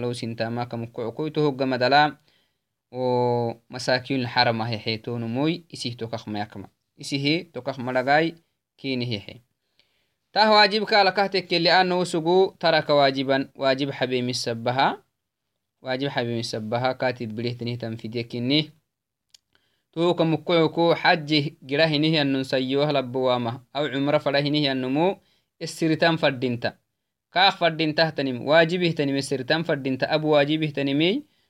lowsinta 0.00 0.48
maka 0.48 0.80
mukucukoyto 0.80 1.44
hoggamadala 1.44 2.00
masakin 2.00 2.00
lxarama 2.00 2.00
hexetonumoy 2.00 2.00
isih 2.00 2.00
tokak 2.00 2.00
mayakma 2.00 2.00
isihi 2.00 2.00
tokak 2.00 2.08
madagay 2.08 2.31
kini 8.82 9.06
hexe 9.06 9.40
تاه 10.32 10.50
واجب 10.52 10.84
كالكهتك 10.84 11.52
لأنه 11.52 12.04
سقو 12.04 12.50
ترك 12.60 12.90
واجبا. 12.90 13.48
واجب 13.54 13.90
حبيم 13.90 14.28
السبها 14.28 15.04
واجب 15.82 16.08
حبيم 16.08 16.38
السبها 16.38 16.92
كاتب 16.92 17.36
بليه 17.36 17.52
تنيه 17.52 17.78
تنفيديك 17.78 18.36
إني 18.36 18.70
تو 19.92 20.14
كمكوكو 20.14 20.94
حج 20.94 21.50
جراه 21.62 21.96
نهي 21.96 22.22
أن 22.22 22.40
نسيوه 22.40 22.92
لبوامة. 22.92 23.60
أو 23.76 23.84
عمره 23.84 24.18
فله 24.18 24.40
نهي 24.40 24.72
النمو 24.72 25.16
السرتان 25.62 26.16
فردينتا. 26.16 26.76
كاخ 27.32 27.56
فردينتا 27.56 28.10
تنم 28.10 28.42
واجبه 28.42 28.90
تنم 28.90 29.16
السرتان 29.16 29.62
فردينتا. 29.62 30.16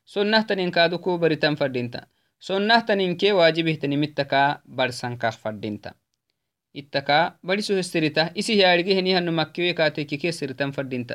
سنة 0.05 0.41
تنين 2.81 3.17
كي 3.17 3.33
واجبه 3.33 3.75
تنمتكا 3.75 4.61
برسان 4.67 5.17
كاخ 5.17 5.37
فردينتا 5.39 5.95
ittaka 6.81 7.37
badiso 7.45 7.77
hesirita 7.77 8.31
isi 8.35 8.59
yaadhige 8.61 8.95
henihano 8.99 9.33
makkiwe 9.33 9.73
kaatekike 9.79 10.27
hesiritan 10.29 10.73
fadinta 10.73 11.15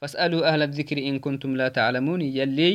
fasaluu 0.00 0.42
ahla 0.50 0.66
dhikri 0.66 1.02
in 1.10 1.20
kuntum 1.24 1.54
la 1.60 1.70
taclamuun 1.70 2.22
yalley 2.38 2.74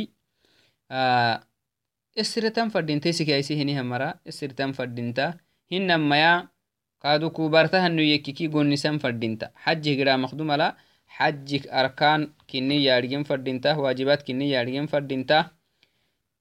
esiritan 2.21 2.71
fadinta 2.71 3.09
isika 3.13 3.37
isi 3.43 3.55
heniha 3.59 3.83
mara 3.83 4.09
esiritan 4.25 4.73
fadinta 4.73 5.25
hinamaya 5.71 6.31
kaaduku 7.03 7.49
bartahanu 7.49 8.01
yekkiki 8.11 8.47
gonnisan 8.47 8.99
fadinta 9.03 9.51
xajih 9.63 9.95
gira 9.99 10.17
makdumala 10.23 10.67
xajik 11.17 11.63
arkaan 11.81 12.21
kini 12.47 12.85
yaadhigen 12.87 13.23
fadinta 13.29 13.77
waajibaat 13.83 14.23
kini 14.27 14.51
yaadhigen 14.53 14.87
fadinta 14.87 15.37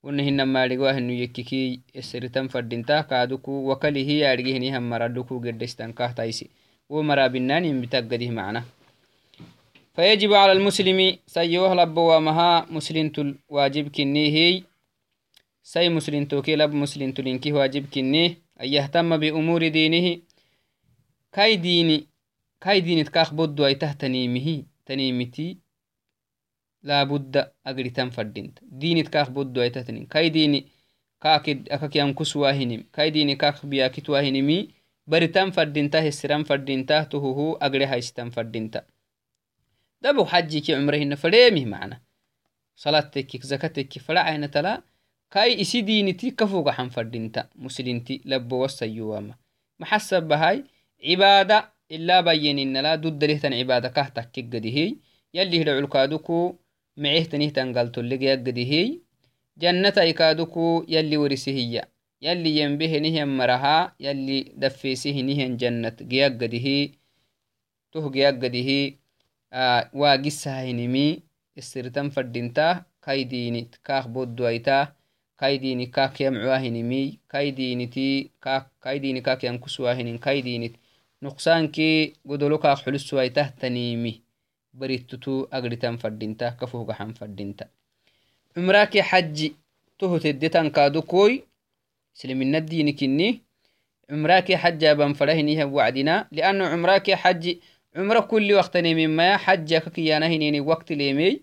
wona 0.02 0.22
hinamaadhigo 0.22 0.88
ahinu 0.88 1.12
yekkiki 1.12 1.80
eseritan 2.00 2.48
fadinta 2.48 3.02
kaaduku 3.10 3.68
wakalihi 3.68 4.20
yaadhigehinihan 4.20 4.82
maraduku 4.92 5.40
gedestan 5.40 5.92
kahtaisi 5.92 6.50
wo 6.90 7.02
marabinanin 7.02 7.80
bitaggadih 7.80 8.32
macna 8.32 8.62
فيجب 9.94 10.32
على 10.32 10.52
المسلم 10.52 11.18
سيوه 11.26 11.74
لبوامها 11.74 12.66
مسلم 12.70 13.08
تل 13.08 13.34
واجب 13.48 13.88
كنيه 13.88 14.62
سي 15.62 15.88
مسلم 15.88 16.24
توكي 16.24 16.56
لب 16.56 16.72
مسلم 16.74 17.12
تلينكي 17.12 17.52
واجب 17.52 17.84
كنيه 17.94 18.30
أن 18.60 18.68
يهتم 18.68 19.16
بأمور 19.16 19.68
دينه 19.68 20.06
كاي 21.32 21.56
ديني 21.56 22.06
كاي 22.60 22.80
ديني 22.80 23.04
تكاخ 23.04 23.34
بدو 23.34 23.66
أي 23.66 23.74
تهتنيمه 23.74 24.62
تنيمتي 24.86 25.58
laabudda 26.82 27.52
agritan 27.64 28.10
fadint 28.10 28.60
dinit 28.64 29.08
kaak 29.12 29.30
boddo 29.30 29.60
aitatanin 29.60 30.06
kai 30.08 30.30
dini 30.30 30.64
kaakid 31.20 31.68
akakian 31.68 32.14
kuswahinim 32.14 32.88
kai 32.92 33.10
dini 33.10 33.36
kaak 33.36 33.60
biyakitwahinimi 33.64 34.74
baritan 35.06 35.52
fadinta 35.52 36.00
hesiran 36.00 36.44
fadinta 36.44 37.04
tuhuhu 37.04 37.56
agre 37.60 37.84
haistan 37.86 38.30
fadinta 38.30 38.84
dabog 40.00 40.28
xajiki 40.32 40.72
cumrehina 40.72 41.16
fadheemih 41.16 41.66
macna 41.68 42.00
salatekik 42.74 43.44
zakatekik 43.44 44.02
fadhacaina 44.02 44.48
tala 44.48 44.82
kai 45.28 45.60
isi 45.60 45.82
diniti 45.82 46.32
kafogaxan 46.32 46.90
fadinta 46.90 47.48
muslinti 47.54 48.22
labo 48.24 48.64
wasayuwama 48.64 49.34
maxasabahay 49.78 50.64
cibaada 50.96 51.72
ilaa 51.90 52.22
bayeninala 52.22 52.96
duddalihtan 53.02 53.52
cibaada 53.58 53.90
kah 53.90 54.08
takkegadihiy 54.16 54.90
yalli 55.36 55.58
hidha 55.60 55.74
culkaaduku 55.78 56.58
micehtanihtan 57.02 57.72
galtollegeyaggadihiy 57.76 59.02
jannata 59.62 60.04
ikaaduku 60.12 60.84
yalli 60.94 61.16
warisihiya 61.22 61.82
yalli 62.26 62.50
yembehenihian 62.58 63.28
maraha 63.40 63.94
yalli 63.98 64.38
daffeesihinihian 64.60 65.58
jannat 65.58 65.96
geyaggadihi 66.10 66.94
toh 67.90 68.06
geyaggadihi 68.14 68.80
waagisahahinimi 70.00 71.06
isirtan 71.56 72.10
fadinta 72.14 72.84
kaydinit 73.02 73.82
kaak 73.82 74.06
bodduaita 74.14 74.94
kaydini 75.40 75.86
kaak 75.90 76.20
yamcuahinimi 76.20 77.18
kaydiniti 77.26 78.30
kaydini 78.84 79.20
kaak 79.26 79.42
yankusuahinin 79.42 80.18
kaydinit 80.18 80.74
nuqsaanki 80.76 80.89
godolo 81.22 82.58
kaak 82.58 82.78
xulusuaitah 82.84 83.52
tanimi 83.60 84.22
barittutu 84.72 85.48
agritan 85.50 85.98
fadinta 85.98 86.56
kafogaxan 86.58 87.14
fadinta 87.14 87.64
cumrake 88.54 89.02
xaji 89.02 89.54
tohoteddetan 89.98 90.70
kaadukoy 90.70 91.32
islamina 92.16 92.60
dini 92.60 92.92
kinni 92.94 93.42
cumrake 94.08 94.56
xajaban 94.56 95.14
fadahiniha 95.14 95.66
wacdina 95.66 96.26
lianno 96.32 96.64
cumrake 96.72 97.12
xaji 97.22 97.60
cumra 97.94 98.22
kulli 98.22 98.54
waktanemimaya 98.54 99.38
xaji 99.44 99.76
akakiyaanahinini 99.76 100.60
wakti 100.60 100.94
leemey 100.94 101.34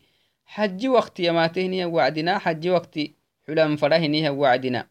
xaji 0.56 0.88
wakti 0.90 1.24
yamaatehiniha 1.28 1.88
wacdina 1.88 2.40
xaji 2.40 2.70
wakti 2.70 3.04
xulan 3.46 3.78
fadahiniha 3.78 4.32
wacdina 4.34 4.82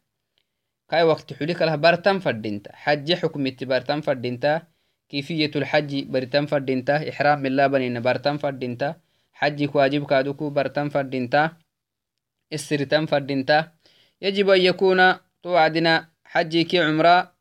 kai 0.89 1.05
wakti 1.11 1.34
xuli 1.34 1.55
kalah 1.55 1.76
bartan 1.76 2.20
fadinta 2.20 2.70
xaji 2.84 3.14
xukmiti 3.20 3.66
bartan 3.66 4.03
fadinta 4.03 4.66
كيفية 5.09 5.50
الحج 5.57 6.04
برتن 6.04 6.46
فردينتا 6.46 7.09
إحرام 7.11 7.42
بالله 7.42 7.66
بنين 7.66 8.00
برتن 8.00 8.36
فردينتا 8.36 8.96
حج 9.32 9.76
واجب 9.76 10.07
كادوكو 10.07 10.50
برتن 10.50 10.88
فردينتا 10.88 11.57
السرتن 12.52 13.07
فردينتا. 13.07 13.72
يجب 14.22 14.48
أن 14.50 14.61
يكون 14.61 15.14
توعدنا 15.42 16.09
كي 16.64 16.78
عمرة 16.78 17.34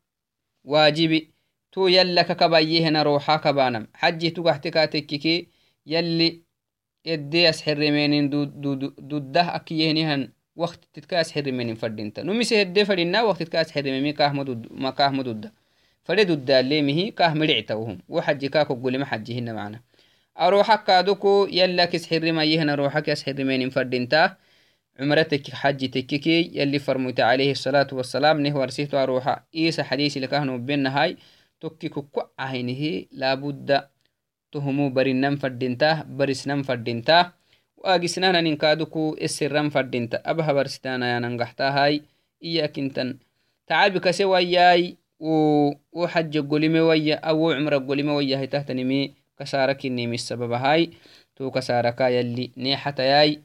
واجبي 0.64 1.30
تو 1.72 1.86
يلك 1.86 2.36
كبايهنا 2.36 3.02
روحا 3.02 3.36
كبانم. 3.36 3.86
حجي 3.94 4.30
تو 4.30 4.50
تككي 4.52 5.48
يلي 5.86 6.42
يدي 7.04 7.50
منين 7.90 8.30
دوده 8.30 9.56
أكيهنهن 9.56 10.32
وقت 10.56 10.80
تتكاس 10.92 11.32
حر 11.32 11.52
منين 11.52 11.74
فردينتا. 11.74 12.22
نمسي 12.22 12.62
هدي 12.62 12.84
فردينا 12.84 13.22
وقت 13.22 13.42
تتكاس 13.42 13.72
حر 13.72 13.82
منين 13.82 14.14
كاه 14.14 14.32
مدود 15.10 15.50
فريد 16.06 16.30
الداليمه 16.30 17.10
كاه 17.10 17.34
مرعتوهم 17.34 17.98
وحج 18.08 18.46
كاكو 18.46 18.74
قولي 18.74 18.98
ما 18.98 19.04
حجهن 19.04 19.54
معنا. 19.54 19.80
أروحك 20.38 20.84
كادوكو 20.84 21.48
يلا 21.50 21.84
كسحر 21.84 22.32
ما 22.32 22.44
يهنا 22.44 22.74
روحك 22.74 23.08
يسحر 23.08 23.44
مين 23.44 23.70
فردينتا 23.70 24.36
عمرتك 25.00 25.50
حج 25.50 25.90
تككي 25.90 26.50
يلي 26.54 26.78
فرموت 26.78 27.20
عليه 27.20 27.50
الصلاة 27.50 27.86
والسلام 27.92 28.40
نه 28.40 28.56
ورسيت 28.56 28.94
أروحا. 28.94 29.44
إيسا 29.54 29.82
حديث 29.82 30.18
لكهنو 30.18 30.58
بين 30.58 30.86
هاي. 30.86 31.16
تكي 31.60 31.88
كوكو 31.88 32.22
عينه 32.38 33.06
لابد 33.12 33.82
تهمو 34.52 34.88
برنم 34.90 35.36
فردينتا 35.36 36.06
برسنم 36.08 36.62
واجسنانا 37.76 38.40
ننكادوكو 38.40 39.16
السرم 39.22 39.70
فردينتا 39.70 40.22
أبها 40.26 40.52
برستانا 40.52 41.14
يا 41.14 41.18
ننقحتا 41.18 41.68
هاي. 41.68 42.02
إياك 42.42 42.78
انتن. 42.78 43.18
تعبك 45.20 45.22
سوى 45.22 45.70
ياي 45.70 45.78
wo 45.92 46.06
xaja 46.08 46.42
golime 46.42 46.80
wayya 46.80 47.22
awo 47.22 47.54
cumra 47.54 47.78
golime 47.78 48.12
wayya 48.12 48.38
hitahtanimi 48.40 49.14
kasarakinimi 49.38 50.18
sababahay 50.18 50.90
to 51.34 51.50
kasaraka 51.50 52.10
yalli 52.10 52.52
neexatayay 52.56 53.40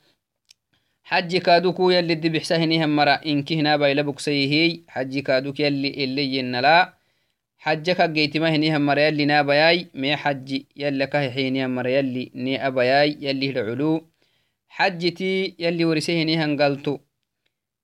حجي 1.03 1.39
كادوكو 1.39 1.91
يلي 1.91 2.15
دي 2.15 2.29
بحسهني 2.29 2.85
هم 2.85 2.95
مرا. 2.95 3.19
إنكي 3.25 3.59
هنا 3.59 3.77
بايلا 3.77 4.01
بكسيهي 4.01 4.81
حجي 4.87 5.21
كادوك 5.21 5.59
يلي 5.59 6.03
اللي 6.03 6.35
ينلا 6.37 6.93
حجك 7.57 8.01
جيتما 8.01 8.49
هني 8.55 8.77
هم 8.77 8.85
مرا 8.85 8.99
يلي 9.01 9.25
نابياي 9.25 9.87
مي 9.93 10.15
حجي 10.15 10.67
يلي 10.75 11.07
كه 11.07 11.29
حيني 11.31 11.65
هم 11.65 11.75
مرا 11.75 11.89
يلي 11.89 12.31
ني 12.35 12.67
أبياي 12.67 13.17
يلي 13.21 13.49
العلو 13.49 14.07
حجتي 14.69 15.55
يلي 15.59 15.85
ورسيه 15.85 16.23
هني 16.23 16.37
هنقلتو 16.37 16.97